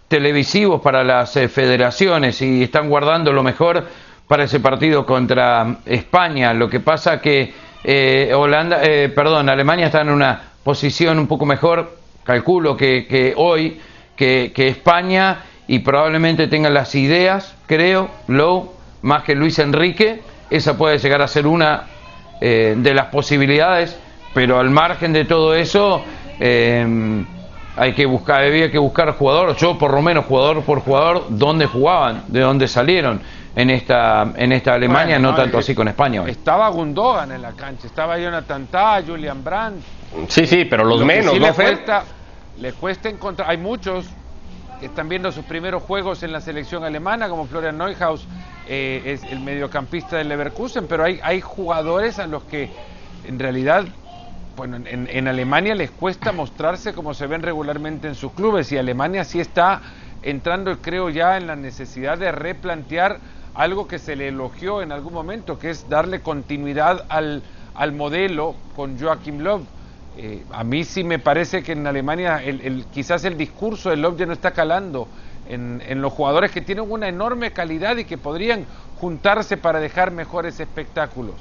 televisivos 0.08 0.82
para 0.82 1.04
las 1.04 1.36
eh, 1.38 1.48
federaciones 1.48 2.42
y 2.42 2.64
están 2.64 2.90
guardando 2.90 3.32
lo 3.32 3.44
mejor 3.44 3.88
para 4.28 4.44
ese 4.44 4.60
partido 4.60 5.06
contra 5.06 5.78
España. 5.86 6.54
Lo 6.54 6.70
que 6.70 6.80
pasa 6.80 7.20
que 7.22 7.54
Holanda, 8.36 8.82
perdón, 9.16 9.48
Alemania 9.48 9.86
está 9.86 10.02
en 10.02 10.10
una 10.10 10.42
posición 10.64 11.18
un 11.18 11.28
poco 11.28 11.46
mejor, 11.46 11.98
calculo 12.26 12.76
que, 12.76 13.08
que 13.08 13.34
hoy, 13.36 13.80
que, 14.16 14.52
que 14.54 14.68
España 14.68 15.40
y 15.70 15.80
probablemente 15.80 16.48
tenga 16.48 16.72
las 16.72 16.96
ideas, 16.96 17.56
creo, 17.68 18.10
Low, 18.28 18.74
más 19.04 19.22
que 19.22 19.36
Luis 19.36 19.60
Enrique. 19.60 20.20
Esa 20.50 20.76
puede 20.76 20.98
llegar 20.98 21.22
a 21.22 21.28
ser 21.28 21.46
una 21.46 21.84
eh, 22.42 22.74
de 22.76 22.94
las 22.96 23.06
posibilidades, 23.08 23.96
pero 24.34 24.60
al 24.60 24.70
margen 24.70 25.14
de 25.14 25.26
todo 25.26 25.54
eso, 25.56 26.04
eh, 26.40 27.26
hay 27.76 27.94
que 27.94 28.06
buscar, 28.06 28.44
había 28.44 28.70
que 28.72 28.78
buscar 28.78 29.12
jugador, 29.14 29.56
yo 29.56 29.78
por 29.78 29.94
lo 29.94 30.02
menos 30.02 30.26
jugador 30.26 30.64
por 30.64 30.82
jugador, 30.82 31.26
dónde 31.30 31.66
jugaban, 31.66 32.24
de 32.28 32.42
dónde 32.42 32.68
salieron 32.68 33.22
en 33.56 33.70
esta 33.70 34.32
en 34.36 34.52
esta 34.52 34.74
Alemania, 34.74 35.16
Bueno, 35.16 35.30
no, 35.32 35.38
no, 35.38 35.38
tanto 35.44 35.60
es 35.60 35.66
así 35.66 35.76
con 35.76 35.88
España. 35.88 36.22
hoy. 36.22 36.32
Estaba 36.32 36.70
Gundogan 36.70 37.32
en 37.32 37.42
la 37.42 37.52
cancha, 37.54 37.88
estaba 37.88 38.18
Jonathan 38.18 38.68
Tah, 38.68 39.02
Julian 39.06 39.44
Brandt. 39.44 39.82
Sí, 40.28 40.46
sí, 40.46 40.66
pero 40.66 40.84
los 40.84 41.00
Lo 41.00 41.06
menos, 41.06 41.34
sí 41.34 41.40
¿no, 41.40 41.48
le 41.48 41.54
Fer? 41.54 41.66
cuesta, 41.74 42.04
le 42.60 42.74
cuesta 42.74 43.10
encontrar. 43.10 43.50
Hay 43.50 43.58
muchos 43.58 44.06
que 44.80 44.86
están 44.86 45.10
viendo 45.10 45.32
sus 45.32 45.44
primeros 45.46 45.84
juegos 45.84 46.24
en 46.24 46.32
la 46.32 46.40
selección 46.42 46.84
alemana, 46.84 47.28
como 47.28 47.46
Florian 47.48 47.78
Neuhaus, 47.78 48.26
eh, 48.68 49.02
es 49.06 49.24
el 49.24 49.40
mediocampista 49.42 50.18
del 50.18 50.30
Leverkusen, 50.30 50.88
pero 50.88 51.04
hay, 51.04 51.20
hay 51.22 51.42
jugadores 51.42 52.18
a 52.20 52.28
los 52.28 52.44
que 52.44 52.70
en 53.28 53.40
realidad, 53.40 53.84
bueno, 54.60 54.76
en, 54.76 55.08
en 55.10 55.28
Alemania 55.30 55.74
les 55.74 55.90
cuesta 55.90 56.34
mostrarse 56.34 56.94
como 56.94 57.14
se 57.14 57.28
ven 57.28 57.42
regularmente 57.42 58.10
en 58.10 58.16
sus 58.16 58.34
clubes 58.34 58.70
y 58.74 58.78
Alemania 58.78 59.24
sí 59.24 59.40
está 59.40 59.82
entrando, 60.22 60.82
creo 60.82 61.10
ya, 61.10 61.38
en 61.38 61.48
la 61.48 61.56
necesidad 61.56 62.18
de 62.18 62.34
replantear 62.34 63.22
algo 63.54 63.88
que 63.88 64.00
se 64.00 64.18
le 64.18 64.28
elogió 64.28 64.82
en 64.82 64.92
algún 64.92 65.14
momento, 65.14 65.58
que 65.58 65.70
es 65.70 65.88
darle 65.88 66.20
continuidad 66.20 67.06
al, 67.08 67.42
al 67.74 67.94
modelo 67.94 68.54
con 68.76 69.00
Joachim 69.00 69.40
Löw. 69.40 69.62
Eh, 70.18 70.44
a 70.52 70.66
mí 70.66 70.84
sí 70.84 71.06
me 71.06 71.20
parece 71.20 71.64
que 71.64 71.72
en 71.72 71.88
Alemania 71.88 72.44
el, 72.44 72.84
quizás 72.94 73.24
el 73.24 73.38
discurso 73.38 73.92
de 73.92 73.96
Löw 73.96 74.18
ya 74.18 74.26
no 74.26 74.34
está 74.34 74.52
calando 74.52 75.08
en, 75.48 75.82
en 75.88 76.02
los 76.02 76.12
jugadores 76.12 76.52
que 76.52 76.60
tienen 76.60 76.92
una 76.92 77.08
enorme 77.08 77.52
calidad 77.52 77.96
y 77.96 78.04
que 78.04 78.18
podrían 78.18 78.66
juntarse 79.00 79.56
para 79.56 79.80
dejar 79.80 80.12
mejores 80.12 80.60
espectáculos. 80.60 81.36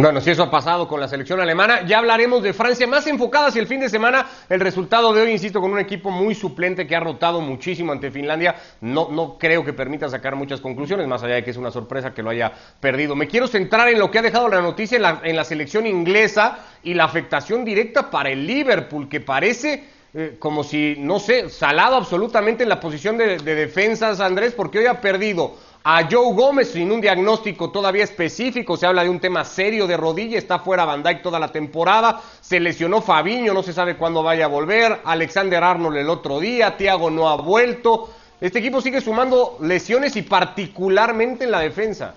Bueno, 0.00 0.20
si 0.20 0.30
eso 0.30 0.44
ha 0.44 0.50
pasado 0.50 0.86
con 0.86 1.00
la 1.00 1.08
selección 1.08 1.40
alemana, 1.40 1.84
ya 1.84 1.98
hablaremos 1.98 2.40
de 2.40 2.52
Francia 2.52 2.86
más 2.86 3.08
enfocada 3.08 3.48
hacia 3.48 3.60
el 3.60 3.66
fin 3.66 3.80
de 3.80 3.88
semana. 3.88 4.28
El 4.48 4.60
resultado 4.60 5.12
de 5.12 5.22
hoy, 5.22 5.32
insisto, 5.32 5.60
con 5.60 5.72
un 5.72 5.80
equipo 5.80 6.08
muy 6.12 6.36
suplente 6.36 6.86
que 6.86 6.94
ha 6.94 7.00
rotado 7.00 7.40
muchísimo 7.40 7.90
ante 7.90 8.12
Finlandia, 8.12 8.54
no, 8.80 9.08
no 9.10 9.36
creo 9.38 9.64
que 9.64 9.72
permita 9.72 10.08
sacar 10.08 10.36
muchas 10.36 10.60
conclusiones, 10.60 11.08
más 11.08 11.24
allá 11.24 11.34
de 11.34 11.42
que 11.42 11.50
es 11.50 11.56
una 11.56 11.72
sorpresa 11.72 12.14
que 12.14 12.22
lo 12.22 12.30
haya 12.30 12.52
perdido. 12.78 13.16
Me 13.16 13.26
quiero 13.26 13.48
centrar 13.48 13.88
en 13.88 13.98
lo 13.98 14.08
que 14.08 14.20
ha 14.20 14.22
dejado 14.22 14.48
la 14.48 14.60
noticia 14.60 15.18
en 15.24 15.34
la, 15.34 15.44
selección 15.44 15.84
inglesa 15.84 16.60
y 16.84 16.94
la 16.94 17.02
afectación 17.02 17.64
directa 17.64 18.08
para 18.08 18.30
el 18.30 18.46
Liverpool, 18.46 19.08
que 19.08 19.18
parece 19.18 19.82
eh, 20.14 20.36
como 20.38 20.62
si, 20.62 20.94
no 20.96 21.18
sé, 21.18 21.50
salado 21.50 21.96
absolutamente 21.96 22.62
en 22.62 22.68
la 22.68 22.78
posición 22.78 23.18
de, 23.18 23.38
de 23.38 24.16
Andrés, 24.20 24.54
porque 24.54 24.78
hoy 24.78 24.86
ha 24.86 25.00
perdido 25.00 25.56
a 25.90 26.06
Joe 26.06 26.34
Gómez 26.34 26.72
sin 26.72 26.92
un 26.92 27.00
diagnóstico 27.00 27.70
todavía 27.70 28.04
específico, 28.04 28.76
se 28.76 28.84
habla 28.84 29.04
de 29.04 29.08
un 29.08 29.20
tema 29.20 29.42
serio 29.42 29.86
de 29.86 29.96
rodilla, 29.96 30.36
está 30.36 30.58
fuera 30.58 30.84
Van 30.84 31.02
Dijk 31.02 31.22
toda 31.22 31.38
la 31.38 31.50
temporada, 31.50 32.20
se 32.42 32.60
lesionó 32.60 33.00
Fabiño, 33.00 33.54
no 33.54 33.62
se 33.62 33.72
sabe 33.72 33.96
cuándo 33.96 34.22
vaya 34.22 34.44
a 34.44 34.48
volver, 34.48 35.00
Alexander 35.02 35.64
Arnold 35.64 35.96
el 35.96 36.10
otro 36.10 36.40
día, 36.40 36.76
Thiago 36.76 37.08
no 37.10 37.30
ha 37.30 37.36
vuelto, 37.36 38.12
este 38.38 38.58
equipo 38.58 38.82
sigue 38.82 39.00
sumando 39.00 39.56
lesiones 39.62 40.14
y 40.16 40.20
particularmente 40.20 41.44
en 41.44 41.52
la 41.52 41.60
defensa. 41.60 42.16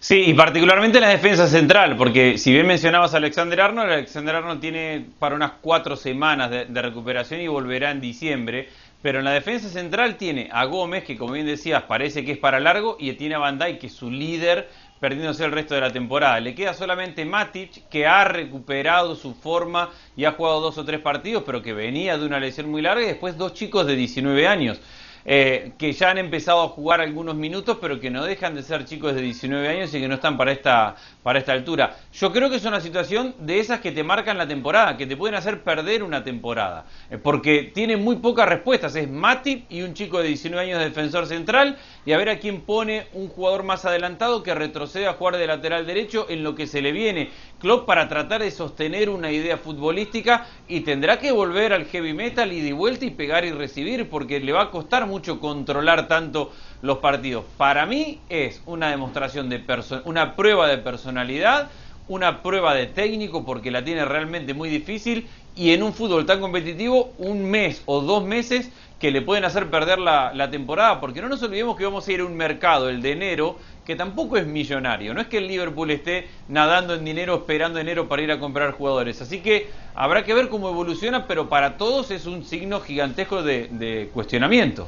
Sí, 0.00 0.24
y 0.26 0.34
particularmente 0.34 0.98
en 0.98 1.02
la 1.02 1.10
defensa 1.10 1.46
central, 1.46 1.96
porque 1.96 2.36
si 2.36 2.52
bien 2.52 2.66
mencionabas 2.66 3.14
a 3.14 3.18
Alexander 3.18 3.60
Arnold, 3.60 3.92
Alexander 3.92 4.34
Arnold 4.34 4.60
tiene 4.60 5.04
para 5.20 5.36
unas 5.36 5.52
cuatro 5.60 5.94
semanas 5.94 6.50
de 6.50 6.82
recuperación 6.82 7.42
y 7.42 7.46
volverá 7.46 7.92
en 7.92 8.00
diciembre, 8.00 8.70
pero 9.02 9.20
en 9.20 9.24
la 9.24 9.32
defensa 9.32 9.68
central 9.68 10.16
tiene 10.16 10.48
a 10.52 10.64
Gómez, 10.64 11.04
que 11.04 11.16
como 11.16 11.32
bien 11.32 11.46
decías 11.46 11.84
parece 11.84 12.24
que 12.24 12.32
es 12.32 12.38
para 12.38 12.60
largo, 12.60 12.96
y 12.98 13.12
tiene 13.14 13.36
a 13.36 13.52
Dijk, 13.52 13.78
que 13.78 13.86
es 13.86 13.94
su 13.94 14.10
líder, 14.10 14.68
perdiéndose 15.00 15.44
el 15.44 15.52
resto 15.52 15.74
de 15.74 15.80
la 15.80 15.90
temporada. 15.90 16.38
Le 16.40 16.54
queda 16.54 16.74
solamente 16.74 17.24
Matic, 17.24 17.88
que 17.88 18.06
ha 18.06 18.24
recuperado 18.24 19.16
su 19.16 19.34
forma 19.34 19.90
y 20.16 20.26
ha 20.26 20.32
jugado 20.32 20.60
dos 20.60 20.76
o 20.76 20.84
tres 20.84 21.00
partidos, 21.00 21.42
pero 21.46 21.62
que 21.62 21.72
venía 21.72 22.18
de 22.18 22.26
una 22.26 22.38
lesión 22.38 22.70
muy 22.70 22.82
larga, 22.82 23.02
y 23.02 23.06
después 23.06 23.38
dos 23.38 23.54
chicos 23.54 23.86
de 23.86 23.96
19 23.96 24.46
años 24.46 24.80
eh, 25.24 25.72
que 25.78 25.92
ya 25.92 26.10
han 26.10 26.18
empezado 26.18 26.62
a 26.62 26.68
jugar 26.68 27.00
algunos 27.00 27.34
minutos, 27.34 27.78
pero 27.80 28.00
que 28.00 28.10
no 28.10 28.24
dejan 28.24 28.54
de 28.54 28.62
ser 28.62 28.84
chicos 28.84 29.14
de 29.14 29.22
19 29.22 29.68
años 29.68 29.94
y 29.94 30.00
que 30.00 30.08
no 30.08 30.14
están 30.14 30.36
para 30.36 30.52
esta, 30.52 30.96
para 31.22 31.38
esta 31.38 31.52
altura. 31.52 31.96
Yo 32.12 32.32
creo 32.32 32.50
que 32.50 32.56
es 32.56 32.64
una 32.64 32.80
situación 32.80 33.34
de 33.38 33.60
esas 33.60 33.80
que 33.80 33.92
te 33.92 34.02
marcan 34.02 34.38
la 34.38 34.48
temporada, 34.48 34.96
que 34.96 35.06
te 35.06 35.16
pueden 35.16 35.34
hacer 35.34 35.62
perder 35.62 36.02
una 36.02 36.24
temporada, 36.24 36.86
eh, 37.10 37.18
porque 37.18 37.70
tiene 37.74 37.96
muy 37.96 38.16
pocas 38.16 38.48
respuestas. 38.48 38.94
Es 38.96 39.08
Matip 39.08 39.70
y 39.70 39.82
un 39.82 39.94
chico 39.94 40.20
de 40.20 40.28
19 40.28 40.64
años 40.64 40.78
de 40.78 40.86
defensor 40.86 41.26
central, 41.26 41.76
y 42.06 42.12
a 42.12 42.18
ver 42.18 42.28
a 42.28 42.38
quién 42.38 42.62
pone 42.62 43.06
un 43.12 43.28
jugador 43.28 43.62
más 43.62 43.84
adelantado 43.84 44.42
que 44.42 44.54
retrocede 44.54 45.06
a 45.06 45.14
jugar 45.14 45.36
de 45.36 45.46
lateral 45.46 45.86
derecho 45.86 46.26
en 46.28 46.42
lo 46.42 46.54
que 46.54 46.66
se 46.66 46.82
le 46.82 46.92
viene. 46.92 47.30
Klopp 47.58 47.86
para 47.86 48.08
tratar 48.08 48.42
de 48.42 48.50
sostener 48.50 49.10
una 49.10 49.30
idea 49.30 49.58
futbolística 49.58 50.46
y 50.66 50.80
tendrá 50.80 51.18
que 51.18 51.32
volver 51.32 51.72
al 51.72 51.86
heavy 51.86 52.14
metal 52.14 52.52
y 52.52 52.60
de 52.60 52.72
vuelta 52.72 53.04
y 53.04 53.10
pegar 53.10 53.44
y 53.44 53.52
recibir 53.52 54.08
porque 54.08 54.40
le 54.40 54.52
va 54.52 54.62
a 54.62 54.70
costar 54.70 55.06
mucho 55.06 55.40
controlar 55.40 56.08
tanto 56.08 56.52
los 56.82 56.98
partidos. 56.98 57.44
Para 57.56 57.86
mí 57.86 58.20
es 58.28 58.62
una 58.66 58.90
demostración 58.90 59.48
de 59.48 59.62
una 60.04 60.36
prueba 60.36 60.68
de 60.68 60.78
personalidad, 60.78 61.70
una 62.08 62.42
prueba 62.42 62.74
de 62.74 62.86
técnico 62.86 63.44
porque 63.44 63.70
la 63.70 63.84
tiene 63.84 64.04
realmente 64.04 64.54
muy 64.54 64.68
difícil 64.68 65.28
y 65.54 65.72
en 65.72 65.82
un 65.82 65.92
fútbol 65.92 66.26
tan 66.26 66.40
competitivo 66.40 67.12
un 67.18 67.50
mes 67.50 67.82
o 67.86 68.00
dos 68.00 68.24
meses 68.24 68.70
que 69.00 69.10
le 69.10 69.22
pueden 69.22 69.46
hacer 69.46 69.70
perder 69.70 69.98
la, 69.98 70.48
temporada 70.50 71.00
porque 71.00 71.22
no 71.22 71.28
nos 71.28 71.42
olvidemos 71.42 71.74
que 71.74 71.84
vamos 71.84 72.06
a 72.06 72.12
ir 72.12 72.20
a 72.20 72.24
un 72.26 72.36
mercado, 72.36 72.90
el 72.90 73.00
de 73.00 73.12
enero, 73.12 73.56
que 73.86 73.96
tampoco 73.96 74.36
es 74.36 74.46
millonario. 74.46 75.14
No 75.14 75.22
es 75.22 75.26
que 75.26 75.38
el 75.38 75.48
Liverpool 75.48 75.90
esté 75.90 76.28
nadando 76.48 76.94
en 76.94 77.04
dinero, 77.04 77.34
esperando 77.34 77.78
enero 77.80 78.08
para 78.08 78.20
ir 78.20 78.30
a 78.30 78.38
comprar 78.38 78.72
jugadores. 78.72 79.22
Así 79.22 79.40
que 79.40 79.70
habrá 79.94 80.22
que 80.22 80.34
ver 80.34 80.50
cómo 80.50 80.68
evoluciona, 80.68 81.26
pero 81.26 81.48
para 81.48 81.78
todos 81.78 82.10
es 82.10 82.26
un 82.26 82.44
signo 82.44 82.80
gigantesco 82.80 83.42
de, 83.42 84.10
cuestionamiento. 84.12 84.86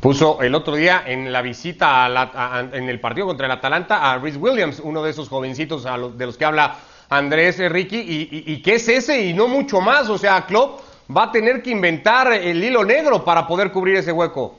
Puso 0.00 0.42
el 0.42 0.56
otro 0.56 0.74
día 0.74 1.04
en 1.06 1.30
la 1.30 1.40
visita 1.40 2.04
a 2.04 2.08
la- 2.08 2.68
en 2.72 2.88
el 2.88 2.98
partido 2.98 3.28
contra 3.28 3.46
el 3.46 3.52
Atalanta 3.52 4.10
a 4.10 4.18
Rhys 4.18 4.36
Williams, 4.36 4.80
uno 4.82 5.04
de 5.04 5.10
esos 5.10 5.28
jovencitos 5.28 5.86
a 5.86 5.96
de 5.96 6.26
los 6.26 6.36
que 6.36 6.44
habla 6.44 6.74
Andrés 7.08 7.58
Ricky, 7.70 7.98
y, 8.00 8.28
y- 8.48 8.52
y 8.54 8.62
qué 8.62 8.74
es 8.74 8.88
ese 8.88 9.24
y 9.24 9.32
no 9.32 9.46
mucho 9.46 9.80
más. 9.80 10.08
O 10.08 10.18
sea, 10.18 10.44
Klopp 10.46 10.80
va 11.14 11.24
a 11.24 11.32
tener 11.32 11.62
que 11.62 11.70
inventar 11.70 12.32
el 12.32 12.62
hilo 12.62 12.84
negro 12.84 13.24
para 13.24 13.46
poder 13.46 13.70
cubrir 13.70 13.96
ese 13.96 14.12
hueco. 14.12 14.58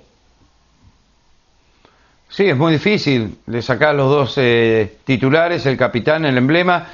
Sí, 2.29 2.49
es 2.49 2.57
muy 2.57 2.73
difícil 2.73 3.37
de 3.45 3.61
sacar 3.61 3.93
los 3.93 4.09
dos 4.09 4.33
eh, 4.37 4.97
titulares, 5.03 5.65
el 5.67 5.77
capitán, 5.77 6.25
el 6.25 6.37
emblema. 6.37 6.87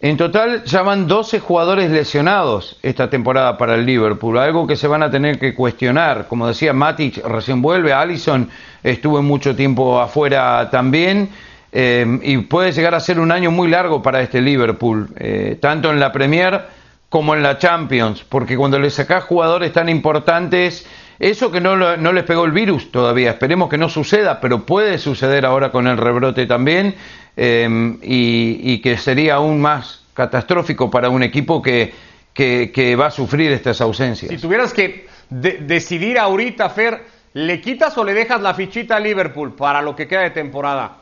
En 0.00 0.16
total 0.16 0.64
ya 0.64 0.80
van 0.80 1.06
12 1.06 1.40
jugadores 1.40 1.90
lesionados 1.90 2.78
esta 2.82 3.10
temporada 3.10 3.58
para 3.58 3.74
el 3.74 3.84
Liverpool, 3.84 4.38
algo 4.38 4.66
que 4.66 4.76
se 4.76 4.86
van 4.86 5.02
a 5.02 5.10
tener 5.10 5.38
que 5.38 5.54
cuestionar. 5.54 6.26
Como 6.28 6.48
decía, 6.48 6.72
Matic 6.72 7.22
recién 7.26 7.60
vuelve, 7.60 7.92
Allison 7.92 8.48
estuvo 8.82 9.20
mucho 9.20 9.54
tiempo 9.54 10.00
afuera 10.00 10.70
también, 10.70 11.28
eh, 11.72 12.18
y 12.22 12.38
puede 12.38 12.72
llegar 12.72 12.94
a 12.94 13.00
ser 13.00 13.20
un 13.20 13.30
año 13.30 13.50
muy 13.50 13.68
largo 13.68 14.02
para 14.02 14.22
este 14.22 14.40
Liverpool, 14.40 15.08
eh, 15.16 15.58
tanto 15.60 15.90
en 15.90 16.00
la 16.00 16.10
Premier 16.10 16.62
como 17.10 17.34
en 17.34 17.42
la 17.42 17.58
Champions, 17.58 18.24
porque 18.26 18.56
cuando 18.56 18.78
le 18.78 18.88
sacás 18.88 19.24
jugadores 19.24 19.72
tan 19.72 19.88
importantes, 19.90 20.86
eso 21.18 21.50
que 21.50 21.60
no, 21.60 21.76
no 21.76 22.12
les 22.14 22.24
pegó 22.24 22.46
el 22.46 22.52
virus 22.52 22.90
todavía, 22.90 23.32
esperemos 23.32 23.68
que 23.68 23.76
no 23.76 23.90
suceda, 23.90 24.40
pero 24.40 24.64
puede 24.64 24.96
suceder 24.96 25.44
ahora 25.44 25.70
con 25.70 25.86
el 25.86 25.98
rebrote 25.98 26.46
también, 26.46 26.94
y, 27.36 28.60
y 28.72 28.80
que 28.80 28.96
sería 28.96 29.34
aún 29.34 29.60
más 29.60 30.04
catastrófico 30.14 30.90
para 30.90 31.08
un 31.10 31.22
equipo 31.22 31.60
que, 31.60 31.92
que, 32.32 32.70
que 32.72 32.96
va 32.96 33.06
a 33.06 33.10
sufrir 33.10 33.50
estas 33.52 33.80
ausencias. 33.80 34.30
Si 34.30 34.38
tuvieras 34.38 34.72
que 34.72 35.06
de- 35.30 35.58
decidir 35.58 36.18
ahorita, 36.18 36.70
Fer, 36.70 37.04
¿le 37.34 37.60
quitas 37.60 37.96
o 37.98 38.04
le 38.04 38.14
dejas 38.14 38.40
la 38.40 38.54
fichita 38.54 38.96
a 38.96 39.00
Liverpool 39.00 39.54
para 39.54 39.82
lo 39.82 39.96
que 39.96 40.06
queda 40.06 40.20
de 40.22 40.30
temporada? 40.30 40.96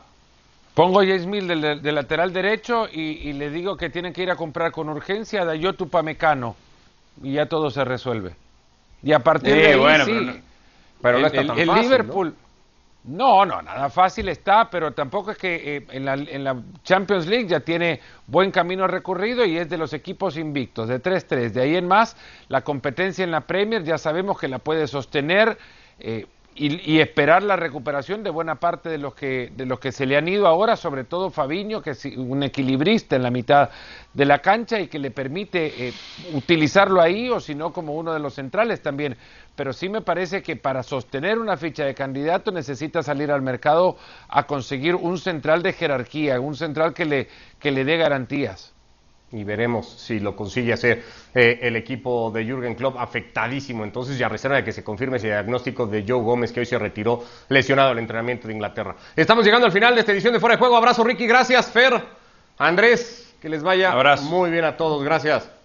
Pongo 0.73 1.01
Mill 1.01 1.47
del, 1.47 1.81
del 1.81 1.95
lateral 1.95 2.31
derecho 2.31 2.87
y, 2.91 3.01
y 3.29 3.33
le 3.33 3.49
digo 3.49 3.75
que 3.75 3.89
tienen 3.89 4.13
que 4.13 4.23
ir 4.23 4.31
a 4.31 4.35
comprar 4.35 4.71
con 4.71 4.87
urgencia 4.89 5.41
a 5.41 5.45
Dayotu 5.45 5.89
Pamecano 5.89 6.55
y 7.21 7.33
ya 7.33 7.47
todo 7.47 7.69
se 7.69 7.83
resuelve. 7.83 8.35
Y 9.03 9.11
a 9.11 9.19
partir 9.19 9.53
Sí, 9.53 9.59
de 9.59 9.67
ahí, 9.67 9.79
bueno, 9.79 10.05
sí, 10.05 10.11
pero 10.11 10.21
no- 10.23 10.33
Pero 11.01 11.13
no 11.13 11.19
el, 11.19 11.25
está 11.25 11.41
el- 11.41 11.47
tan 11.47 11.59
el 11.59 11.67
fácil, 11.67 11.83
Liverpool. 11.83 12.35
¿no? 13.05 13.45
no, 13.45 13.61
nada 13.61 13.89
fácil 13.89 14.27
está, 14.29 14.69
pero 14.69 14.91
tampoco 14.91 15.31
es 15.31 15.37
que 15.37 15.77
eh, 15.77 15.85
en, 15.91 16.05
la, 16.05 16.13
en 16.15 16.43
la 16.43 16.57
Champions 16.83 17.27
League 17.27 17.47
ya 17.47 17.61
tiene 17.61 18.01
buen 18.27 18.51
camino 18.51 18.87
recorrido 18.87 19.45
y 19.45 19.57
es 19.57 19.69
de 19.69 19.77
los 19.77 19.93
equipos 19.93 20.37
invictos, 20.37 20.87
de 20.89 21.01
3-3. 21.01 21.51
De 21.51 21.61
ahí 21.61 21.75
en 21.77 21.87
más, 21.87 22.15
la 22.49 22.61
competencia 22.61 23.23
en 23.23 23.31
la 23.31 23.41
Premier 23.41 23.83
ya 23.83 23.97
sabemos 23.97 24.37
que 24.39 24.47
la 24.49 24.59
puede 24.59 24.85
sostener. 24.87 25.57
eh, 25.99 26.25
y, 26.55 26.99
esperar 26.99 27.43
la 27.43 27.55
recuperación 27.55 28.21
de 28.23 28.29
buena 28.29 28.55
parte 28.55 28.89
de 28.89 28.97
los 28.97 29.13
que 29.13 29.51
de 29.55 29.65
los 29.65 29.79
que 29.79 29.91
se 29.91 30.05
le 30.05 30.17
han 30.17 30.27
ido 30.27 30.45
ahora, 30.45 30.75
sobre 30.75 31.05
todo 31.05 31.29
Fabiño, 31.29 31.81
que 31.81 31.91
es 31.91 32.03
un 32.05 32.43
equilibrista 32.43 33.15
en 33.15 33.23
la 33.23 33.31
mitad 33.31 33.69
de 34.13 34.25
la 34.25 34.39
cancha 34.39 34.79
y 34.79 34.87
que 34.87 34.99
le 34.99 35.11
permite 35.11 35.87
eh, 35.87 35.93
utilizarlo 36.33 37.01
ahí 37.01 37.29
o 37.29 37.39
si 37.39 37.55
no 37.55 37.71
como 37.71 37.93
uno 37.93 38.13
de 38.13 38.19
los 38.19 38.33
centrales 38.33 38.81
también. 38.81 39.15
Pero 39.55 39.71
sí 39.71 39.87
me 39.87 40.01
parece 40.01 40.41
que 40.41 40.55
para 40.55 40.83
sostener 40.83 41.39
una 41.39 41.55
ficha 41.55 41.85
de 41.85 41.95
candidato 41.95 42.51
necesita 42.51 43.03
salir 43.03 43.31
al 43.31 43.41
mercado 43.41 43.97
a 44.27 44.45
conseguir 44.45 44.95
un 44.95 45.17
central 45.17 45.63
de 45.63 45.73
jerarquía, 45.73 46.39
un 46.39 46.55
central 46.55 46.93
que 46.93 47.05
le, 47.05 47.27
que 47.59 47.71
le 47.71 47.85
dé 47.85 47.97
garantías 47.97 48.73
y 49.31 49.43
veremos 49.43 49.87
si 49.87 50.19
lo 50.19 50.35
consigue 50.35 50.73
hacer 50.73 51.03
eh, 51.33 51.59
el 51.61 51.75
equipo 51.75 52.31
de 52.31 52.45
Jürgen 52.45 52.75
Klopp 52.75 52.97
afectadísimo. 52.97 53.83
Entonces, 53.83 54.17
ya 54.17 54.27
reserva 54.27 54.57
de 54.57 54.63
que 54.63 54.71
se 54.71 54.83
confirme 54.83 55.17
ese 55.17 55.27
diagnóstico 55.27 55.85
de 55.85 56.03
Joe 56.07 56.21
Gómez, 56.21 56.51
que 56.51 56.61
hoy 56.61 56.65
se 56.65 56.79
retiró 56.79 57.23
lesionado 57.49 57.89
del 57.89 57.99
entrenamiento 57.99 58.47
de 58.47 58.53
Inglaterra. 58.53 58.95
Estamos 59.15 59.45
llegando 59.45 59.65
al 59.65 59.71
final 59.71 59.93
de 59.93 60.01
esta 60.01 60.11
edición 60.11 60.33
de 60.33 60.39
Fuera 60.39 60.55
de 60.55 60.59
Juego. 60.59 60.75
Abrazo, 60.75 61.03
Ricky. 61.03 61.27
Gracias, 61.27 61.71
Fer. 61.71 62.01
Andrés, 62.57 63.35
que 63.41 63.49
les 63.49 63.63
vaya 63.63 63.95
muy 64.23 64.49
bien 64.49 64.65
a 64.65 64.75
todos. 64.75 65.03
Gracias. 65.03 65.58